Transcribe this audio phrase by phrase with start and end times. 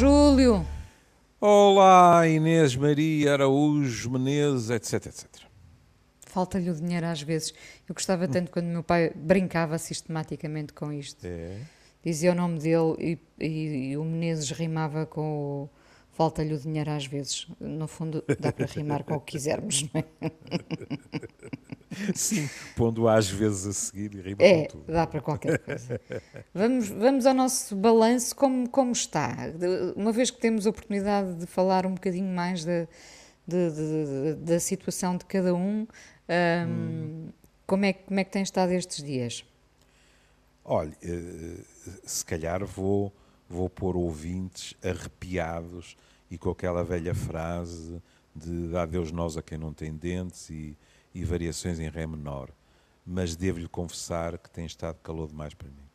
[0.00, 0.62] Júlio.
[1.40, 5.26] Olá, Inês Maria Araújo Menezes, etc, etc.
[6.26, 7.54] Falta-lhe o dinheiro às vezes.
[7.88, 11.24] Eu gostava tanto quando meu pai brincava sistematicamente com isto.
[11.24, 11.56] É.
[12.04, 15.70] Dizia o nome dele e, e- e o Menezes rimava com o
[16.16, 17.46] falta-lhe o dinheiro às vezes.
[17.60, 20.04] No fundo, dá para rimar com o que quisermos, não é?
[22.14, 24.92] Sim, pondo às vezes a seguir e rima É, com tudo.
[24.92, 26.00] dá para qualquer coisa.
[26.52, 29.34] Vamos, vamos ao nosso balanço, como, como está.
[29.94, 32.86] Uma vez que temos a oportunidade de falar um bocadinho mais da,
[33.46, 35.86] de- de- de- da situação de cada um,
[36.68, 37.28] hum,
[37.66, 39.44] como, é, que- como é que tem estado estes dias?
[40.64, 41.56] Olha, eh,
[42.04, 43.12] se calhar vou,
[43.48, 45.96] vou pôr ouvintes arrepiados
[46.30, 48.00] e com aquela velha frase
[48.34, 50.76] de dá Deus nós a quem não tem dentes e,
[51.14, 52.50] e variações em ré menor.
[53.04, 55.86] Mas devo-lhe confessar que tem estado calor demais para mim.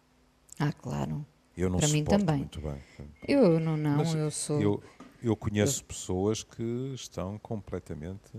[0.58, 1.26] Ah, claro.
[1.58, 2.38] Eu não Para mim também.
[2.38, 2.82] muito bem.
[3.28, 4.62] Eu não, não, Mas eu sou.
[4.62, 4.84] Eu,
[5.22, 8.32] eu conheço pessoas que estão completamente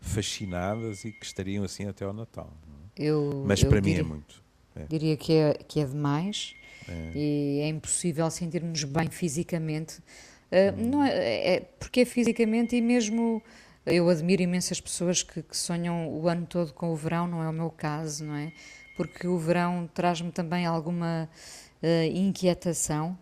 [0.00, 2.50] fascinadas e que estariam assim até ao Natal.
[2.96, 3.02] é?
[3.08, 4.42] eu, Mas eu para mim é muito.
[4.74, 4.84] É.
[4.86, 6.54] diria que é, que é demais
[6.88, 7.12] É.
[7.14, 10.00] e é impossível sentirmos bem fisicamente.
[10.50, 13.42] Uh, não é, é- porque é fisicamente e mesmo
[13.84, 17.48] eu admiro imensas pessoas que, que sonham o ano todo com o verão, não é
[17.48, 18.52] o meu caso, não é?
[18.96, 21.28] Porque o verão traz-me também alguma
[21.82, 23.18] uh, inquietação,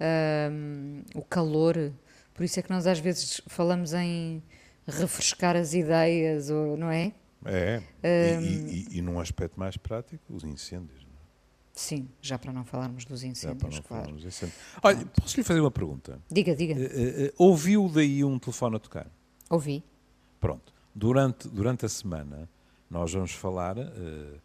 [0.00, 1.92] um, o calor,
[2.34, 4.42] por isso é que nós às vezes falamos em
[4.86, 7.12] refrescar as ideias, ou, não é?
[7.44, 7.80] É.
[8.02, 11.05] E, e- e- e num aspecto mais prático, os incêndios.
[11.76, 14.10] Sim, já para não falarmos dos Já para incêndios, não claro.
[14.16, 14.58] incêndios.
[14.82, 16.18] Olha, posso lhe fazer uma pergunta?
[16.30, 19.06] Diga, diga, eh, eh, ouviu daí um telefone a tocar?
[19.50, 19.84] ouvi.
[20.40, 20.72] Pronto.
[20.94, 22.48] Durante, durante a semana,
[22.90, 24.38] nós vamos falar eh,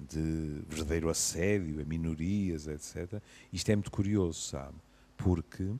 [0.00, 3.20] de verdadeiro assédio a minorias, etc.
[3.52, 4.74] Isto é muito curioso, sabe?
[5.14, 5.70] Porque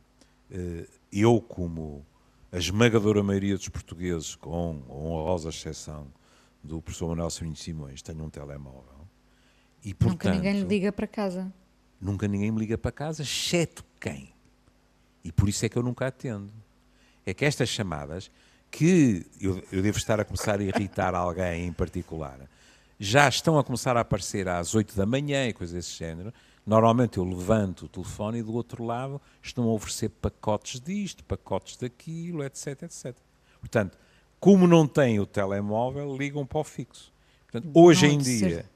[1.11, 2.05] eu, como
[2.53, 6.07] a esmagadora maioria dos portugueses, com a honrosa exceção
[6.63, 8.98] do professor Manuel Sobrinho Simões, tenho um telemóvel.
[9.89, 11.51] E, Nunca portanto, ninguém lhe liga para casa.
[11.99, 14.35] nunca ninguém me liga para casa, exceto quem?
[15.25, 16.53] E por isso é que eu nunca atendo.
[17.25, 18.31] É que estas chamadas,
[18.71, 22.39] que eu, eu devo estar a começar a irritar alguém em particular,
[23.01, 26.35] já estão a começar a aparecer às 8 da manhã e coisas desse género.
[26.67, 31.79] Normalmente eu levanto o telefone e do outro lado estão a oferecer pacotes disto, pacotes
[31.79, 33.17] daquilo, etc, etc.
[33.59, 33.97] Portanto,
[34.39, 37.11] como não têm o telemóvel, ligam para o fixo.
[37.51, 38.69] Portanto, hoje em dia,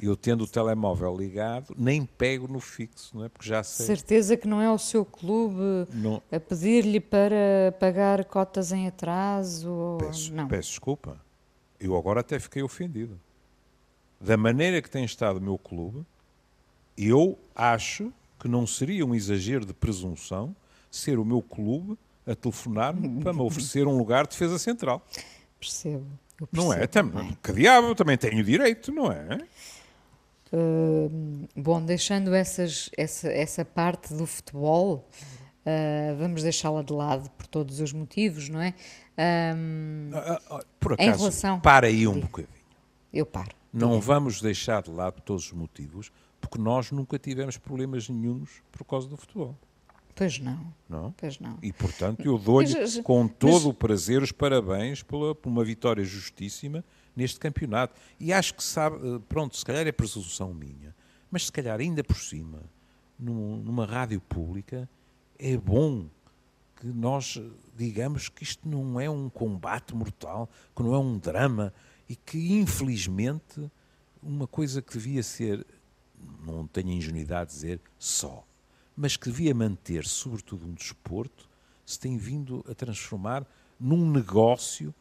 [0.00, 3.28] eu tendo o telemóvel ligado, nem pego no fixo, não é?
[3.28, 3.86] Porque já sei.
[3.86, 9.70] Certeza que não é o seu clube Não, a pedir-lhe para pagar cotas em atraso?
[9.70, 10.48] ou- peço, não.
[10.48, 11.18] peço desculpa.
[11.80, 13.18] Eu agora até fiquei ofendido.
[14.20, 16.04] Da maneira que tem estado o meu clube,
[16.96, 20.54] eu acho que não seria um exagero de presunção
[20.90, 25.04] ser o meu clube a telefonar-me para me oferecer um lugar de defesa central.
[25.60, 26.06] Percebo.
[26.52, 26.86] Não é?
[26.86, 27.36] percebo, Tam- não é?
[27.42, 29.38] Que diabo, também tenho direito, não é?
[31.54, 35.08] Bom, deixando essas, essa, essa parte do futebol,
[35.64, 38.74] ah, vamos deixá-la de lado por todos os motivos, não é?
[39.54, 42.52] Hum, Ah, ah, Por Em acaso, relação- para aí um bocadinho.
[43.12, 43.50] eu paro.
[43.72, 48.84] Não vamos deixar de lado todos os motivos, porque nós nunca tivemos problemas nenhuns por
[48.84, 49.54] causa do futebol.
[50.14, 51.12] Pois não, Não?
[51.14, 51.58] pois não.
[51.62, 55.62] E, portanto, eu dou-lhe Mas, com mas- todo o prazer os parabéns pela, por uma
[55.62, 56.82] vitória justíssima
[57.16, 57.98] neste campeonato.
[58.20, 60.94] E acho que sabe, eh, pronto, se calhar é presunção minha,
[61.30, 62.60] mas se calhar ainda por cima,
[63.18, 64.88] num- numa rádio pública,
[65.38, 66.06] é bom
[66.76, 71.18] que nós eh, digamos que isto não é um combate mortal, que não é um
[71.18, 71.72] drama
[72.08, 73.70] e que, infelizmente,
[74.22, 75.66] uma coisa que devia ser,
[76.44, 78.44] não tenho ingenuidade de dizer, só,
[78.96, 81.48] mas que devia manter, sobretudo, um desporto,
[81.84, 83.46] se tem vindo a transformar
[83.78, 84.94] num negócio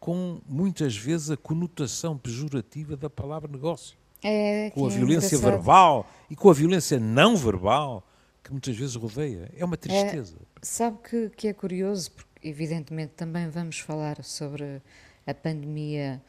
[0.00, 3.96] com, muitas vezes, a conotação pejorativa da palavra negócio.
[4.22, 5.50] É, Com a é violência engraçado.
[5.58, 8.06] verbal e com a violência não verbal
[8.42, 9.50] que muitas vezes rodeia.
[9.56, 10.36] É uma tristeza.
[10.62, 14.82] Sabe que, que é curioso, porque evidentemente também vamos falar sobre
[15.26, 16.20] a pandemia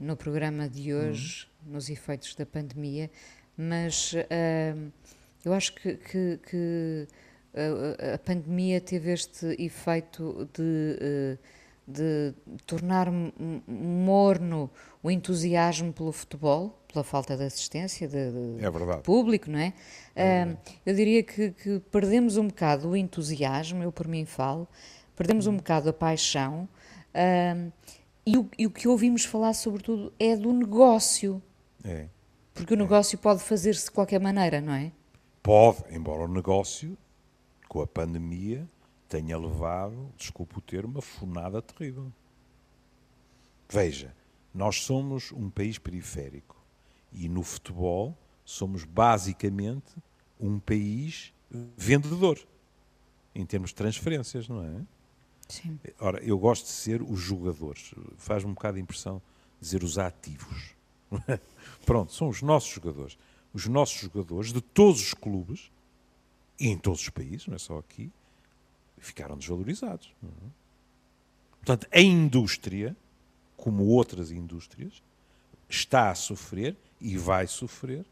[0.00, 3.10] no programa de hoje, nos efeitos da pandemia,
[3.56, 4.88] mas ahm,
[5.44, 7.08] eu acho que, que- que,
[7.54, 11.38] ah, a pandemia teve este efeito de, eh,
[11.90, 12.34] de
[12.66, 13.08] tornar
[13.66, 14.70] morno
[15.02, 19.72] o entusiasmo pelo futebol, pela falta de assistência, de, de- É público, não é?
[20.14, 20.54] Ah,
[20.84, 24.68] eu diria que, que perdemos um bocado o entusiasmo, eu por mim falo,
[25.16, 26.68] perdemos um bocado a paixão
[28.26, 31.42] e, o, e o que ouvimos falar sobretudo é do negócio,
[31.82, 32.06] É.
[32.52, 34.92] porque o negócio pode fazer-se de qualquer maneira, não é?
[35.42, 36.96] Pode, embora o negócio,
[37.66, 38.66] com a pandemia,
[39.08, 42.12] tenha levado, desculpe o termo, uma fonada terrível.
[43.68, 44.14] Veja,
[44.54, 46.56] nós somos um país periférico
[47.12, 49.94] e no futebol somos basicamente
[50.38, 51.32] um país
[51.76, 52.38] vendedor
[53.34, 54.86] em termos de transferências, não é?
[55.48, 55.78] Sim.
[55.98, 57.94] Ora, eu gosto de ser os jogadores.
[58.16, 59.22] Faz-me um bocado de impressão
[59.60, 60.74] dizer os ativos.
[61.86, 63.18] Pronto, são os nossos jogadores.
[63.52, 65.70] Os nossos jogadores de todos os clubes
[66.60, 68.12] e em todos os países, não é só aqui,
[69.00, 70.12] ficaram desvalorizados.
[70.22, 70.26] É?
[71.58, 72.96] Portanto, a indústria,
[73.56, 75.02] como outras indústrias,
[75.68, 78.04] está a sofrer e vai sofrer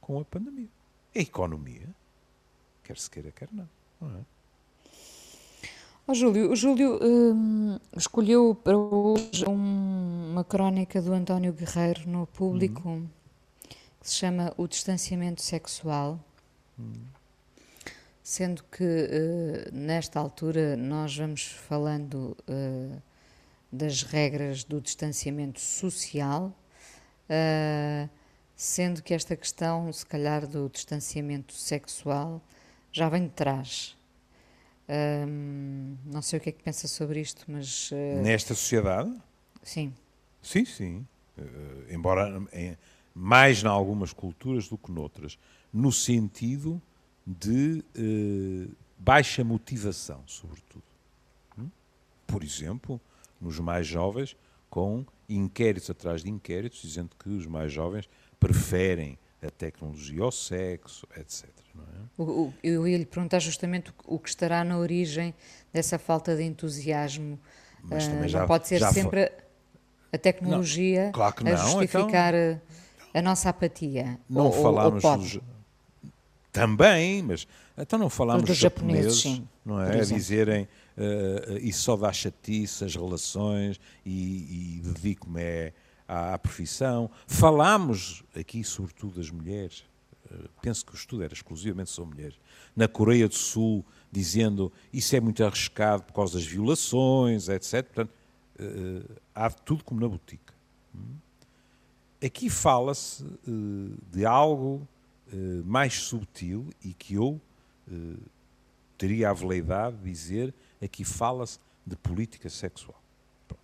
[0.00, 0.68] com a pandemia.
[1.14, 1.88] A economia,
[2.82, 3.68] quer se queira, quer não.
[4.00, 4.24] não é?
[6.06, 12.26] Oh, Júlio, o Júlio hum, escolheu para hoje um, uma crónica do António Guerreiro no
[12.26, 13.08] público uhum.
[14.00, 16.20] que se chama O Distanciamento Sexual.
[16.78, 17.13] Uhum.
[18.24, 23.02] Sendo que uh, nesta altura nós vamos falando uh,
[23.70, 26.46] das regras do distanciamento social,
[27.28, 28.08] uh,
[28.56, 32.42] sendo que esta questão, se calhar, do distanciamento sexual
[32.90, 33.96] já vem de trás
[34.88, 37.90] um, não sei o que é que pensa sobre isto, mas.
[38.22, 39.12] Nesta sociedade?
[39.62, 39.94] Sim.
[40.42, 41.06] Sim, sim.
[41.88, 42.76] Embora em,
[43.14, 45.38] mais em algumas culturas do que noutras,
[45.72, 46.80] no sentido
[47.26, 50.84] de uh, baixa motivação, sobretudo.
[51.58, 51.68] Hum?
[52.26, 53.00] Por exemplo,
[53.40, 54.36] nos mais jovens,
[54.68, 61.06] com inquéritos atrás de inquéritos, dizendo que os mais jovens preferem a tecnologia ao sexo,
[61.16, 61.48] etc.
[61.76, 62.22] É?
[62.22, 65.34] O, o, eu ia lhe perguntar justamente o, o, que estará na origem
[65.72, 67.38] dessa falta de entusiasmo.
[67.82, 69.38] Mas uh, já, não pode ser sempre foi...
[70.12, 72.60] a tecnologia não, claro a então justificar então,
[73.12, 74.18] a nossa apatia.
[74.28, 75.40] Não ou, falámos ou dos,
[76.54, 80.00] também, mas então não falámos dos japoneses, japoneses não é?
[80.00, 85.72] A dizerem uh, isso só dá chatice, as relações e, e dedico-me é
[86.06, 87.10] à, à profissão.
[87.26, 89.84] Falámos aqui, sobretudo, das mulheres.
[90.30, 92.38] Uh, penso que o estudo era exclusivamente sobre mulheres.
[92.76, 97.82] Na Coreia do Sul, dizendo isso é muito arriscado por causa das violações, etc.
[97.82, 98.12] Portanto,
[98.60, 100.54] uh, há de tudo como na botica.
[100.94, 101.16] Hum?
[102.24, 103.24] Aqui fala-se
[104.12, 104.88] de algo
[105.64, 107.40] mais subtil e que eu
[108.96, 113.00] teria a veleidade de dizer aqui fala-se de política sexual.
[113.46, 113.62] Pronto.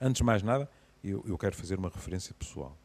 [0.00, 0.70] Antes de mais nada,
[1.02, 2.76] eu, eu quero fazer uma referência pessoal,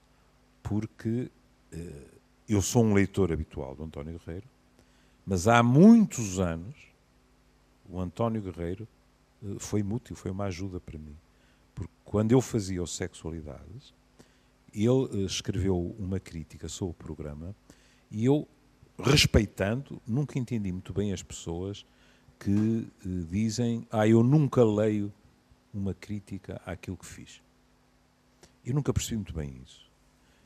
[0.62, 1.30] porque
[1.74, 4.48] uh, eu sou um leitor habitual do António Guerreiro,
[5.26, 6.76] mas há muitos anos
[7.90, 8.88] o António Guerreiro
[9.60, 11.16] foi útil, foi uma ajuda para mim.
[11.76, 13.94] Porque quando eu fazia o Sexualidades,
[14.74, 17.56] ele escreveu uma crítica sobre o programa
[18.14, 18.48] e eu,
[19.00, 21.84] respeitando, nunca entendi muito bem as pessoas
[22.40, 25.12] que dizem: Ah, eu nunca leio
[25.74, 27.42] uma crítica àquilo que fiz.
[28.64, 29.92] Eu nunca percebi muito bem isso.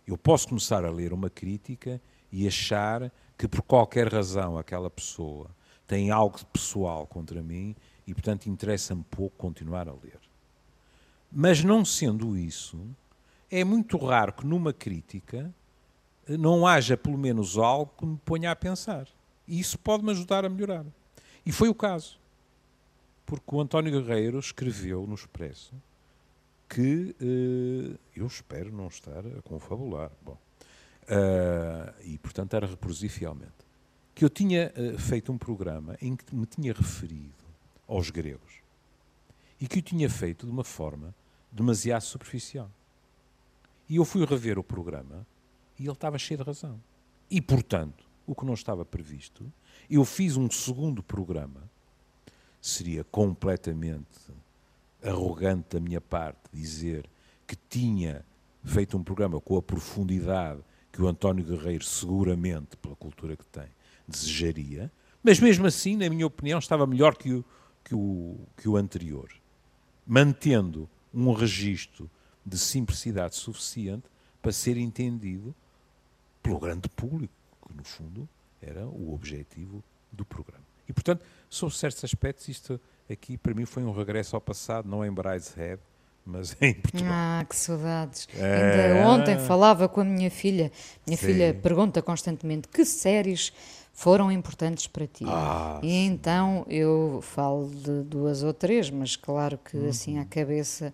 [0.07, 5.51] Eu posso começar a ler uma crítica e achar que por qualquer razão aquela pessoa
[5.85, 7.75] tem algo de pessoal contra mim
[8.07, 10.19] e, portanto, interessa-me pouco continuar a ler.
[11.29, 12.79] Mas não sendo isso,
[13.51, 15.53] é muito raro que numa crítica
[16.29, 19.07] não haja pelo menos algo que me ponha a pensar.
[19.47, 20.85] E isso pode-me ajudar a melhorar.
[21.45, 22.19] E foi o caso.
[23.25, 25.73] Porque o António Guerreiro escreveu no Expresso
[26.69, 30.11] que uh, eu espero não estar a confabular.
[30.21, 30.37] Bom,
[31.03, 33.53] uh, e portanto era reproduzir fielmente.
[34.13, 37.33] Que eu tinha uh, feito um programa em que me tinha referido
[37.87, 38.61] aos gregos
[39.59, 41.15] e que o tinha feito de uma forma
[41.51, 42.69] demasiado superficial.
[43.89, 45.25] E eu fui rever o programa
[45.79, 46.79] e ele estava cheio de razão.
[47.29, 49.51] E portanto, o que não estava previsto,
[49.89, 51.69] eu fiz um segundo programa,
[52.61, 54.31] seria completamente
[55.03, 57.09] arrogante da minha parte dizer
[57.45, 58.25] que tinha
[58.63, 63.67] feito um programa com a profundidade que o António Guerreiro, seguramente, pela cultura que tem,
[64.07, 64.91] desejaria,
[65.23, 67.45] mas mesmo assim, na minha opinião, estava melhor que o,
[67.83, 69.29] que o, que o anterior,
[70.05, 72.09] mantendo um registro
[72.45, 74.05] de simplicidade suficiente
[74.41, 75.53] para ser entendido
[76.47, 77.33] pelo grande público,
[77.67, 78.29] que no fundo
[78.61, 80.63] era o objetivo do programa.
[80.87, 82.79] E, portanto, sobre certos aspectos, isto
[83.11, 85.81] aqui para mim foi um regresso ao passado, não em Brideshead,
[86.25, 87.09] mas em Portugal.
[87.11, 88.27] Ah, que saudades.
[88.35, 88.93] É...
[88.93, 90.71] Ainda ontem falava com a minha filha.
[91.05, 91.25] Minha sim.
[91.25, 93.51] filha pergunta constantemente que séries
[93.93, 95.25] foram importantes para ti.
[95.27, 99.89] Ah, e então eu falo de duas ou três, mas claro que uhum.
[99.89, 100.93] assim à cabeça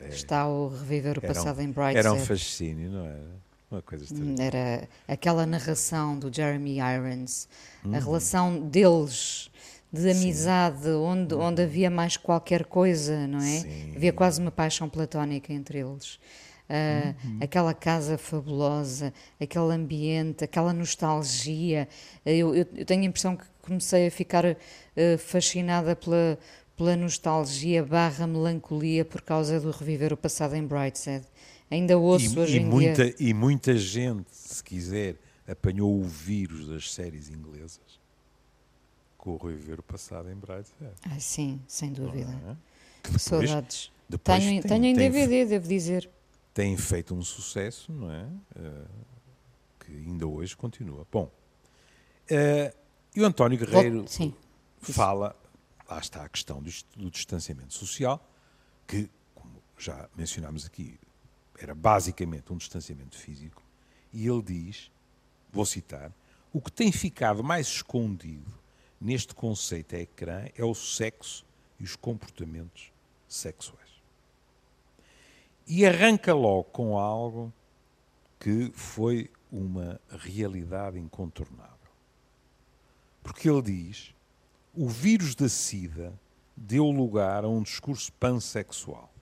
[0.00, 0.08] é.
[0.08, 1.98] está o reviver o passado um, em Brideshead.
[1.98, 3.43] Era um fascínio, não era?
[3.74, 4.36] Uma coisa estranha.
[4.38, 7.48] Era aquela narração do Jeremy Irons,
[7.84, 7.94] uhum.
[7.94, 9.50] a relação deles
[9.92, 13.60] de amizade, onde, onde havia mais qualquer coisa, não é?
[13.60, 13.92] Sim.
[13.96, 16.14] Havia quase uma paixão platónica entre eles.
[16.68, 17.38] Uh, uhum.
[17.42, 21.88] Aquela casa fabulosa, aquele ambiente, aquela nostalgia.
[22.24, 24.56] Eu, eu, eu tenho a impressão que comecei a ficar uh,
[25.18, 26.38] fascinada pela,
[26.76, 31.26] pela nostalgia barra melancolia por causa do reviver o passado em Brightside.
[31.70, 33.16] Ainda ouço e, hoje e em muita, dia.
[33.18, 35.16] E muita gente, se quiser,
[35.46, 38.00] apanhou o vírus das séries inglesas
[39.24, 40.92] com o reviver o passado em Brightside.
[41.02, 42.30] Ah, sim, sem dúvida.
[42.30, 42.56] É?
[43.02, 43.90] Depois, Saudades.
[44.06, 46.10] Depois tenho, tem, tenho em tem, DVD, devo dizer.
[46.52, 48.24] Tem feito um sucesso, não é?
[48.54, 48.88] Uh,
[49.80, 51.06] que ainda hoje continua.
[51.10, 51.24] Bom,
[52.30, 52.76] uh,
[53.16, 54.34] e o António Guerreiro Sim,
[54.78, 55.34] fala,
[55.88, 58.22] lá está a questão do, do distanciamento social,
[58.86, 60.98] que, como já mencionámos aqui,
[61.58, 63.62] era basicamente um distanciamento físico,
[64.12, 64.90] e ele diz,
[65.52, 66.12] vou citar,
[66.52, 68.52] o que tem ficado mais escondido
[69.00, 71.44] neste conceito a ecrã é o sexo
[71.78, 72.92] e os comportamentos
[73.28, 73.84] sexuais.
[75.66, 77.52] E arranca logo com algo
[78.38, 81.74] que foi uma realidade incontornável.
[83.22, 84.14] Porque ele diz:
[84.74, 86.12] o vírus da SIDA
[86.56, 89.13] deu lugar a um discurso pansexual.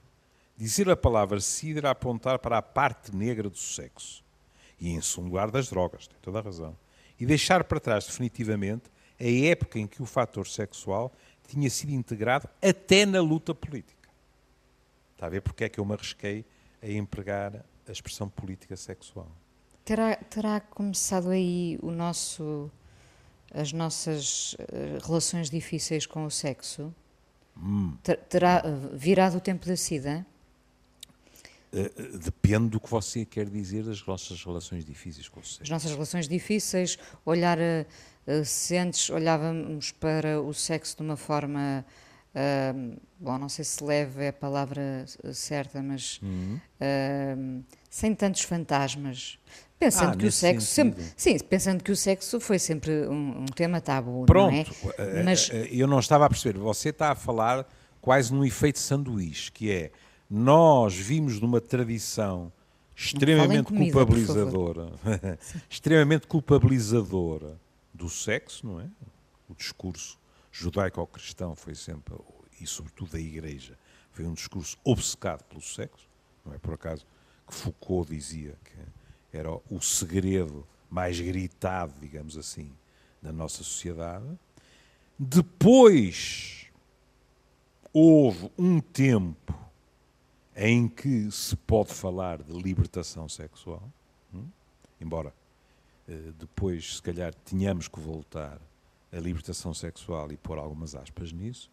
[0.56, 4.22] Dizer a palavra SIDA era apontar para a parte negra do sexo.
[4.78, 6.76] E em segundo lugar das drogas, tem toda a razão.
[7.18, 11.12] E deixar para trás definitivamente a época em que o fator sexual
[11.46, 14.08] tinha sido integrado até na luta política.
[15.14, 16.44] Está a ver porque é que eu me arrisquei
[16.82, 19.30] a empregar a expressão política sexual?
[19.84, 22.70] Terá, terá começado aí o nosso,
[23.52, 26.92] as nossas uh, relações difíceis com o sexo?
[27.56, 27.96] Hum.
[28.28, 30.26] Terá virado o tempo da SIDA?
[31.72, 35.62] Uh, depende do que você quer dizer das nossas relações difíceis com o sexo.
[35.62, 41.84] As nossas relações difíceis, olhar, uh, se antes olhávamos para o sexo de uma forma
[42.32, 46.58] Uh, bom, não sei se leve é a palavra certa, mas uhum.
[46.80, 49.38] uh, sem tantos fantasmas.
[49.78, 50.96] Pensando ah, que o sexo sentido.
[50.96, 55.22] sempre, sim, pensando que o sexo foi sempre um, um tema tabu, Pronto, não é?
[55.24, 56.58] Mas eu não estava a perceber.
[56.60, 57.66] Você está a falar
[58.00, 59.90] quase num efeito sanduíche, que é
[60.34, 62.50] nós vimos numa tradição
[62.96, 64.92] extremamente comida, culpabilizadora,
[65.68, 67.60] extremamente culpabilizadora
[67.92, 68.88] do sexo, não é?
[69.46, 70.18] O discurso
[70.50, 72.14] judaico-cristão foi sempre,
[72.58, 73.78] e sobretudo a Igreja,
[74.10, 76.08] foi um discurso obcecado pelo sexo.
[76.46, 77.06] Não é por acaso
[77.46, 82.72] que Foucault dizia que era o segredo mais gritado, digamos assim,
[83.20, 84.24] da nossa sociedade.
[85.18, 86.68] Depois
[87.92, 89.62] houve um tempo
[90.56, 93.90] em que se pode falar de libertação sexual,
[94.34, 94.46] hum?
[95.00, 95.32] embora
[96.08, 98.60] eh, depois, se calhar, tenhamos que voltar
[99.12, 101.70] a libertação sexual e pôr algumas aspas nisso.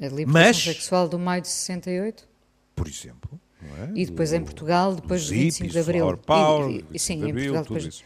[0.00, 2.28] A libertação Mas, sexual do maio de 68?
[2.74, 3.40] Por exemplo.
[3.78, 3.92] É?
[3.94, 6.18] E depois do, em Portugal, depois do 25 de Abril.
[6.18, 7.84] Power, e, e, sim, em Portugal depois.
[7.84, 8.04] Isso.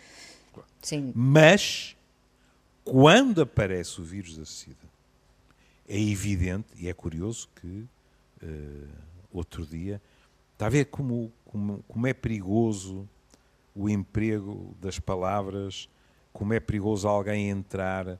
[0.82, 1.12] Sim.
[1.14, 1.96] Mas,
[2.84, 4.76] quando aparece o vírus da SIDA,
[5.88, 8.88] é evidente e é curioso que uh,
[9.32, 10.00] outro dia
[10.56, 13.06] está a ver como, como, como é perigoso
[13.74, 15.86] o emprego das palavras,
[16.32, 18.18] como é perigoso alguém entrar uh,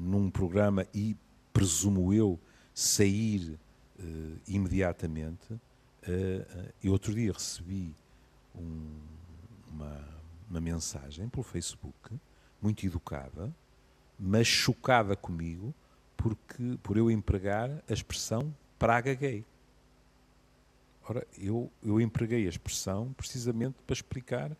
[0.00, 1.14] num programa e,
[1.52, 2.40] presumo eu,
[2.74, 3.58] sair
[3.98, 5.52] uh, imediatamente.
[5.52, 7.94] Uh, eu outro dia recebi
[8.58, 8.90] um,
[9.70, 10.04] uma,
[10.48, 12.18] uma mensagem pelo Facebook,
[12.60, 13.54] muito educada,
[14.18, 15.74] mas chocada comigo
[16.16, 19.44] porque, por eu empregar a expressão praga gay.
[21.08, 24.54] Ora, eu, eu empreguei a expressão precisamente para explicar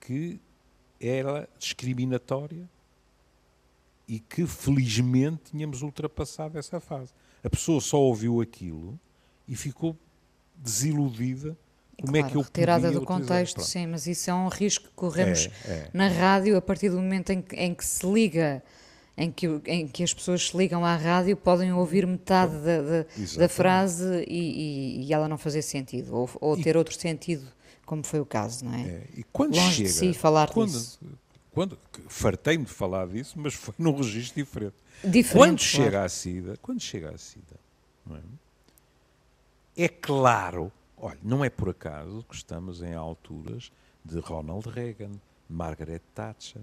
[0.00, 0.40] que
[0.98, 2.66] era discriminatória
[4.08, 7.12] e que felizmente tínhamos ultrapassado essa fase.
[7.44, 8.98] A pessoa só ouviu aquilo
[9.46, 9.94] e ficou
[10.56, 11.54] desiludida.
[12.00, 14.94] Como claro, é que eu retirada do contexto, sim, mas isso é um risco que
[14.94, 18.62] corremos é, é, na rádio a partir do momento em que, em que se liga
[19.16, 23.06] em que, em que as pessoas se ligam à rádio podem ouvir metade da, da,
[23.38, 27.46] da frase e, e, e, ela não fazer sentido, ou, ou ter e, outro sentido,
[27.86, 28.82] como foi o caso, não é?
[28.82, 31.00] é e quando Longe chega, de si falar quando, disso.
[31.50, 34.76] Quando, fartei-me de falar disso, mas foi num registro diferente.
[35.02, 35.84] diferente quando claro.
[35.84, 37.56] chega à SIDA, quando chega à SIDA,
[39.76, 39.84] é?
[39.84, 43.72] é claro, olha, não é por acaso que estamos em alturas
[44.04, 45.12] de Ronald Reagan,
[45.48, 46.62] Margaret Thatcher,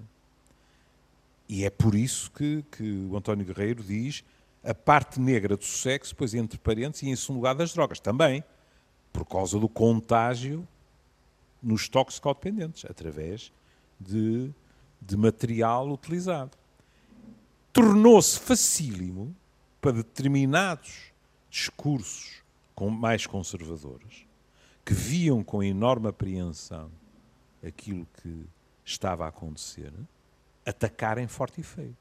[1.47, 4.23] e é por isso que, que o António Guerreiro diz
[4.63, 7.99] a parte negra do sexo, depois entre parênteses, e em segundo lugar das drogas.
[7.99, 8.43] Também,
[9.11, 10.67] por causa do contágio
[11.61, 13.51] nos toxicodependentes, através
[13.99, 14.51] de,
[15.01, 16.57] de material utilizado.
[17.71, 19.35] tornou-se facílimo
[19.81, 21.11] para determinados
[21.49, 22.41] discursos
[22.99, 24.25] mais conservadores,
[24.83, 26.91] que viam com enorme apreensão
[27.65, 28.45] aquilo que
[28.83, 29.93] estava a acontecer,
[30.65, 31.95] atacarem forte e feio,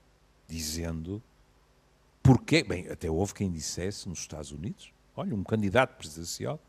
[0.49, 1.23] dizendo
[2.23, 6.61] porque, bem, até houve quem dissesse nos Estados Unidos, olha, um candidato presidencial,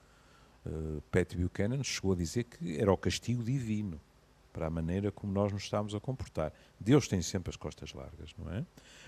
[0.66, 4.02] uh, Pat Buchanan, chegou a dizer que era o castigo divino
[4.52, 6.52] para a maneira como nós nos estamos a comportar.
[6.80, 8.66] Deus tem sempre as costas largas, não é?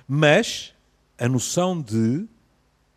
[0.08, 0.76] Mas
[1.18, 2.28] a noção de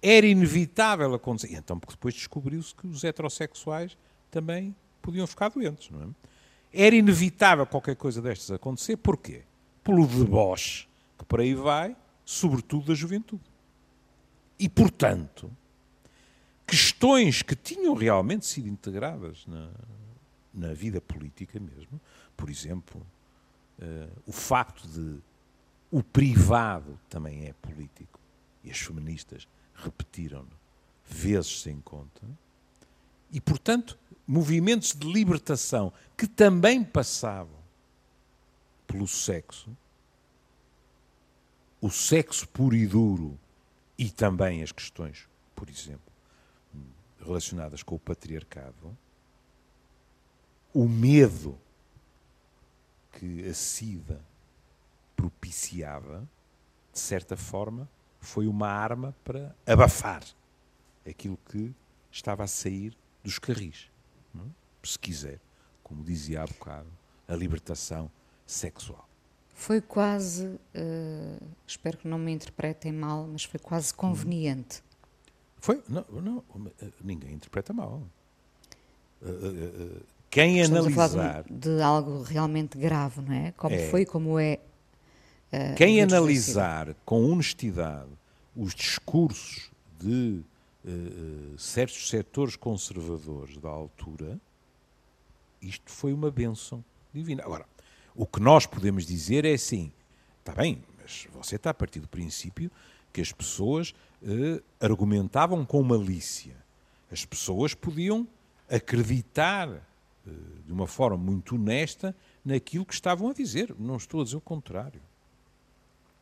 [0.02, 1.52] era inevitável acontecer.
[1.52, 3.96] E então, porque depois descobriu-se que os heterossexuais
[4.30, 6.06] também podiam ficar doentes, não é?
[6.70, 8.96] Era inevitável qualquer coisa destas acontecer.
[8.98, 9.42] Porquê?
[9.88, 13.40] Pelo deboche que por aí vai, sobretudo da juventude.
[14.58, 15.50] E, portanto,
[16.66, 19.70] questões que tinham realmente sido integradas na,
[20.52, 21.98] na vida política mesmo,
[22.36, 23.00] por exemplo,
[23.78, 25.20] uh, o facto de
[25.90, 28.20] o privado também é político,
[28.62, 30.52] e as feministas repetiram-no
[31.06, 32.20] vezes sem conta,
[33.32, 37.57] e, portanto, movimentos de libertação que também passavam
[38.88, 39.76] pelo sexo,
[41.80, 43.38] o sexo puro e duro
[43.96, 46.12] e também as questões, por exemplo,
[47.20, 48.96] relacionadas com o patriarcado,
[50.72, 51.58] o medo
[53.12, 54.20] que a SIDA
[55.14, 56.28] propiciava,
[56.92, 57.88] de certa forma,
[58.20, 60.22] foi uma arma para abafar
[61.06, 61.74] aquilo que
[62.10, 63.90] estava a sair dos carris.
[64.34, 64.40] É?
[64.82, 65.40] Se quiser,
[65.82, 66.88] como dizia há bocado,
[67.26, 68.10] a libertação
[68.48, 69.06] sexual.
[69.54, 74.82] Foi quase, uh, espero que não me interpretem mal, mas foi quase conveniente.
[75.58, 76.44] Foi, não, não
[77.02, 78.02] ninguém interpreta mal.
[79.20, 81.42] Uh, uh, quem Estamos analisar.
[81.44, 83.52] De, de, algo realmente grave, não é?
[83.52, 84.58] Como é, foi, como é.
[85.76, 88.10] quem analisar com honestidade
[88.56, 90.40] os discursos de
[91.58, 94.40] certos setores conservadores da altura,
[95.60, 97.42] isto foi uma benção divina.
[97.42, 97.66] Agora,
[98.18, 99.92] o que nós podemos dizer é assim:
[100.40, 102.68] está bem, mas você está a partir do princípio
[103.12, 106.56] que as pessoas eh, argumentavam com malícia.
[107.12, 108.26] As pessoas podiam
[108.68, 110.30] acreditar eh,
[110.66, 113.72] de uma forma muito honesta naquilo que estavam a dizer.
[113.78, 115.00] Não estou a dizer o contrário.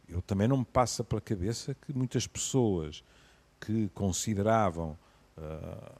[0.06, 3.02] Eu também não me passa pela cabeça que muitas pessoas
[3.58, 4.96] que consideravam,
[5.36, 5.92] uh,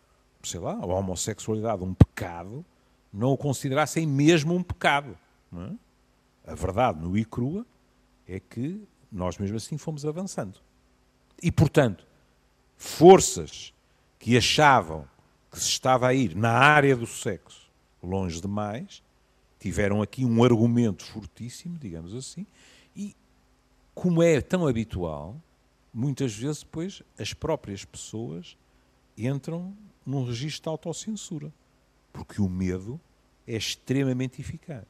[0.44, 2.64] sei lá, a homossexualidade um pecado,
[3.12, 5.18] não o considerassem mesmo um pecado.
[5.50, 5.85] Não é?
[6.46, 7.66] A verdade, no e crua,
[8.26, 10.60] é que nós mesmo assim fomos avançando.
[11.42, 12.06] E, portanto,
[12.76, 13.74] forças
[14.18, 15.08] que achavam
[15.50, 17.70] que se estava a ir na área do sexo
[18.02, 19.02] longe demais,
[19.58, 22.46] tiveram aqui um argumento fortíssimo, digamos assim,
[22.94, 23.14] e,
[23.94, 25.40] como é tão habitual,
[25.92, 28.56] muitas vezes depois as próprias pessoas
[29.16, 31.52] entram num registro de autocensura,
[32.12, 33.00] porque o medo
[33.46, 34.84] é extremamente eficaz.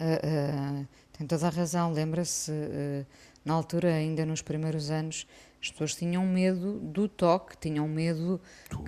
[0.00, 1.92] Uh, uh, tem toda a razão.
[1.92, 3.06] Lembra-se, uh,
[3.44, 5.26] na altura, ainda nos primeiros anos,
[5.60, 8.40] as pessoas tinham medo do toque, tinham medo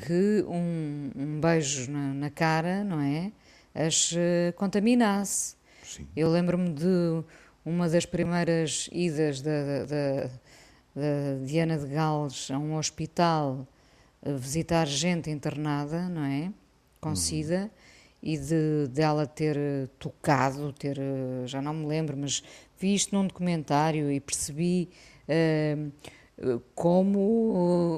[0.04, 3.32] que um, um beijo na, na, cara, não é?
[3.74, 4.12] As
[4.56, 5.56] contaminasse.
[5.82, 6.06] Sim.
[6.16, 7.24] Eu lembro-me de
[7.64, 10.30] uma das primeiras idas da, da,
[10.94, 13.66] da Diana de Gales a um hospital
[14.24, 16.52] visitar gente internada, não é?
[17.00, 17.16] Com uhum.
[17.16, 17.70] SIDA
[18.24, 22.42] e de dela ter eh, tocado, ter, eh, já não me lembro, mas
[22.78, 24.88] vi isto num documentário e percebi
[25.28, 27.18] uh, como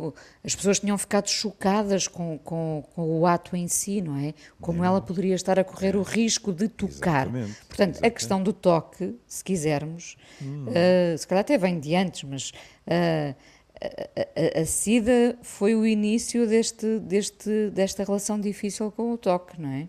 [0.09, 4.35] uh, as pessoas tinham ficado chocadas com, com, com, o ato em si, não é?
[4.61, 7.29] Como ela poderia estar a correr o risco de tocar.
[7.29, 7.59] Exatamente.
[7.69, 8.07] Portanto, Exatamente.
[8.07, 10.67] a questão do toque, se quisermos, hum.
[10.67, 12.53] uh, se calhar até vem de antes, mas
[12.85, 13.33] a,
[13.81, 19.71] a, a, SIDA foi o início deste, deste, desta relação difícil com o toque, não
[19.71, 19.89] é?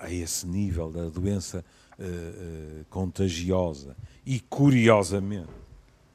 [0.00, 1.64] A esse nível da doença
[1.98, 5.48] uh, uh, contagiosa e, curiosamente,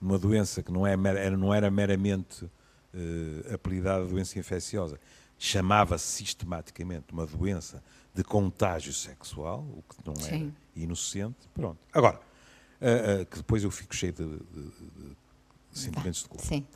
[0.02, 0.96] uma doença que não, é,
[1.32, 5.00] não era meramente uh, apelidada doença infecciosa,
[5.40, 7.84] chamava-se sistematicamente uma doença
[8.14, 10.54] de contágio sexual, o que não era Sim.
[10.76, 11.50] inocente.
[11.54, 11.80] Pronto.
[11.92, 15.16] Agora, uh, que depois eu fico cheio de, de, de
[15.72, 16.46] sentimentos de culpa.
[16.46, 16.68] Sim.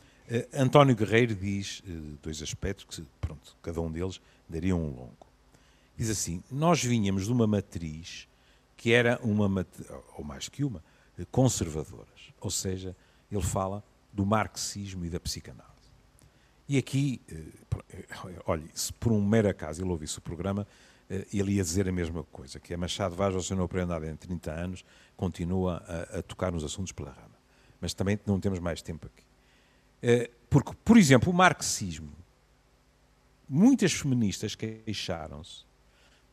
[0.52, 1.82] António Guerreiro diz
[2.20, 5.27] dois aspectos que, pronto, cada um deles daria um longo
[5.98, 8.28] diz assim: Nós vinhamos de uma matriz
[8.76, 9.66] que era uma,
[10.16, 10.82] ou mais que uma,
[11.32, 12.32] conservadoras.
[12.40, 12.96] Ou seja,
[13.30, 13.82] ele fala
[14.12, 15.68] do marxismo e da psicanálise.
[16.68, 18.04] E aqui, eh,
[18.46, 20.66] olha, se por um mero acaso ele ouvisse o programa,
[21.10, 24.08] eh, ele ia dizer a mesma coisa, que é Machado Vaz, você não aprende nada
[24.08, 24.84] em 30 anos,
[25.16, 27.36] continua a, a tocar nos assuntos pela rama.
[27.80, 29.24] mas também não temos mais tempo aqui.
[30.02, 32.12] Eh, porque, por exemplo, o marxismo,
[33.48, 35.67] muitas feministas queixaram-se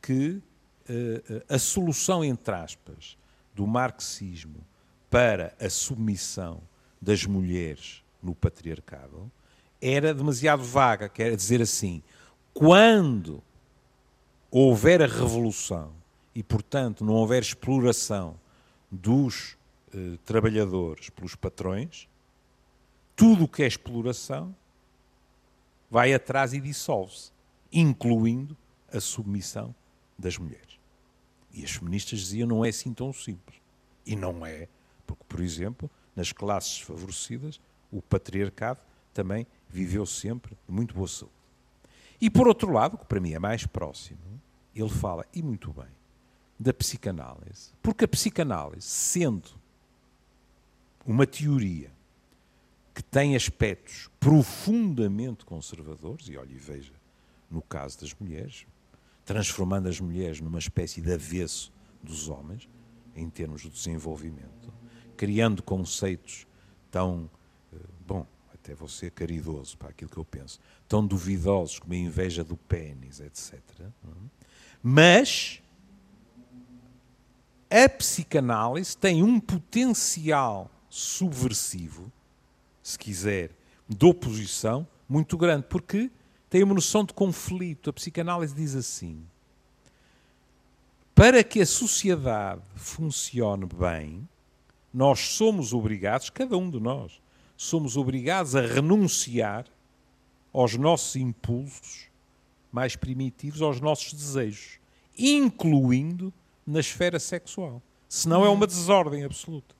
[0.05, 0.39] que
[0.87, 3.17] uh, a solução, entre aspas,
[3.55, 4.63] do marxismo
[5.09, 6.61] para a submissão
[7.01, 9.31] das mulheres no patriarcado
[9.81, 12.03] era demasiado vaga, quer dizer assim,
[12.53, 13.41] quando
[14.51, 15.91] houver a revolução
[16.35, 18.39] e, portanto, não houver exploração
[18.91, 19.57] dos
[19.91, 22.07] eh, trabalhadores pelos patrões,
[23.15, 24.55] tudo o que é exploração
[25.89, 27.31] vai atrás e dissolve-se,
[27.71, 28.55] incluindo
[28.91, 29.73] a submissão
[30.17, 30.80] das mulheres.
[31.51, 33.62] E as feministas diziam não é assim tão simples.
[34.06, 34.67] E não é,
[35.06, 37.60] porque, por exemplo, nas classes favorecidas,
[37.91, 38.80] o patriarcado
[39.13, 41.34] também viveu sempre de muito boa saúde.
[42.19, 44.19] E por outro lado, que para mim é mais próximo,
[44.73, 45.88] ele fala, e muito bem,
[46.60, 47.71] da psicanálise.
[47.82, 49.49] Porque a psicanálise, sendo
[51.06, 51.91] uma teoria
[52.93, 56.93] que tem aspectos profundamente conservadores, e olha e veja,
[57.51, 58.65] no caso das mulheres,
[59.25, 62.69] transformando as mulheres numa espécie de avesso dos homens,
[63.15, 64.71] em termos de desenvolvimento,
[65.17, 66.45] criando conceitos
[66.91, 67.29] tão,
[67.73, 71.97] eh, bom, até vou ser caridoso para aquilo que eu penso, tão duvidosos como a
[71.97, 73.59] inveja do pênis, etc.
[74.81, 75.61] Mas
[77.69, 82.11] a psicanálise tem um potencial subversivo,
[82.83, 83.51] se quiser,
[83.89, 86.11] de oposição muito grande, porque
[86.49, 87.89] tem uma noção de conflito.
[87.89, 89.25] A psicanálise diz assim:
[91.15, 94.27] para que a sociedade funcione bem,
[94.93, 97.21] nós somos obrigados, cada um de nós,
[97.55, 99.65] somos obrigados a renunciar
[100.53, 102.08] aos nossos impulsos
[102.71, 104.79] mais primitivos, aos nossos desejos,
[105.17, 106.34] incluindo
[106.67, 107.81] na esfera sexual.
[108.10, 109.73] Senão é uma desordem absoluta.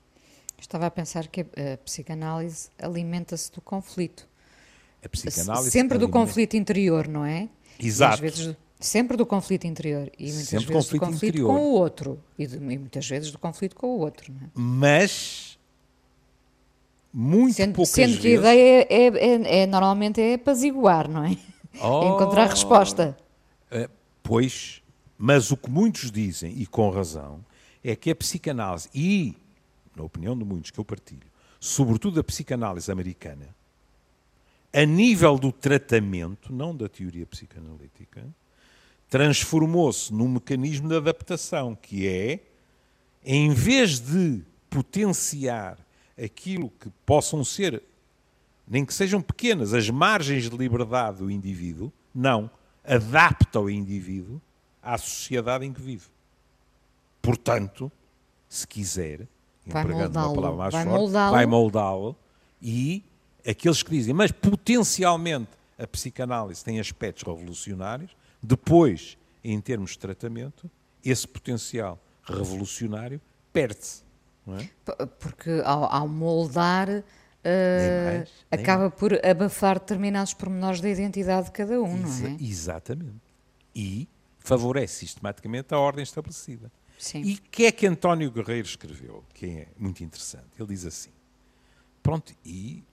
[0.58, 4.28] Estava a pensar que a psicanálise alimenta-se do conflito.
[5.05, 7.47] A psicanálise sempre do conflito interior, não é?
[7.79, 8.21] Exato.
[8.21, 11.47] vezes sempre do conflito interior e muitas sempre vezes conflito do conflito interior.
[11.47, 14.47] com o outro e, de, e, muitas vezes do conflito com o outro, é?
[14.53, 15.57] Mas
[17.13, 18.21] muito sendo, poucas sendo vezes...
[18.21, 21.37] que a ideia é, é, é, normalmente é apaziguar, não é?
[21.81, 23.17] Oh, é encontrar resposta.
[23.71, 23.89] É,
[24.21, 24.81] pois,
[25.17, 27.39] mas o que muitos dizem, e com razão,
[27.83, 29.35] é que a psicanálise e
[29.95, 31.27] na opinião de muitos que eu partilho,
[31.59, 33.55] sobretudo a psicanálise americana,
[34.75, 38.27] a nível do tratamento, não da teoria psicanalítica,
[39.09, 42.41] transformou-se num mecanismo de adaptação, que é,
[43.23, 45.77] em vez de potenciar
[46.21, 47.81] aquilo que possam ser,
[48.67, 52.51] nem que sejam pequenas, as margens de liberdade do indivíduo, não,
[52.83, 54.41] adapta o indivíduo
[54.83, 56.07] à sociedade em que vive.
[57.21, 57.89] Portanto,
[58.49, 59.25] se quiser,
[59.65, 62.13] empregando uma palavra mais vai forte, vai moldá-lo
[62.61, 63.01] e
[63.47, 70.69] aqueles que dizem, mas potencialmente a psicanálise tem aspectos revolucionários, depois, em termos de tratamento,
[71.03, 74.03] esse potencial revolucionário perde-se.
[74.47, 75.05] É?
[75.19, 77.03] Porque ao, ao moldar uh,
[78.05, 82.38] mais, acaba por abafar determinados pormenores da identidade de cada um, Exa não é?
[82.39, 83.21] Exatamente.
[83.75, 84.08] E
[84.39, 86.71] favorece sistematicamente a ordem estabelecida.
[86.97, 87.21] Sim.
[87.23, 89.23] E o que é que António Guerreiro escreveu?
[89.34, 90.45] Que é muito interessante.
[90.58, 91.12] Ele diz assim:
[92.01, 92.84] pronto, e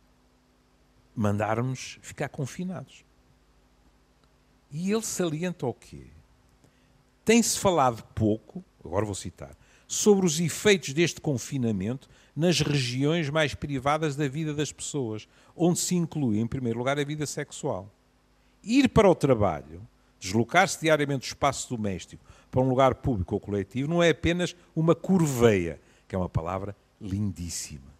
[1.14, 3.04] mandarmos ficar confinados.
[4.70, 6.06] E ele salienta o quê?
[7.24, 14.16] Tem-se falado pouco, agora vou citar, sobre os efeitos deste confinamento nas regiões mais privadas
[14.16, 17.90] da vida das pessoas, onde se inclui, em primeiro lugar, a vida sexual.
[18.64, 19.86] Ir para o trabalho,
[20.18, 24.94] deslocar-se diariamente do espaço doméstico para um lugar público ou coletivo não é apenas uma
[24.94, 27.92] curveia, que é uma palavra lindíssima,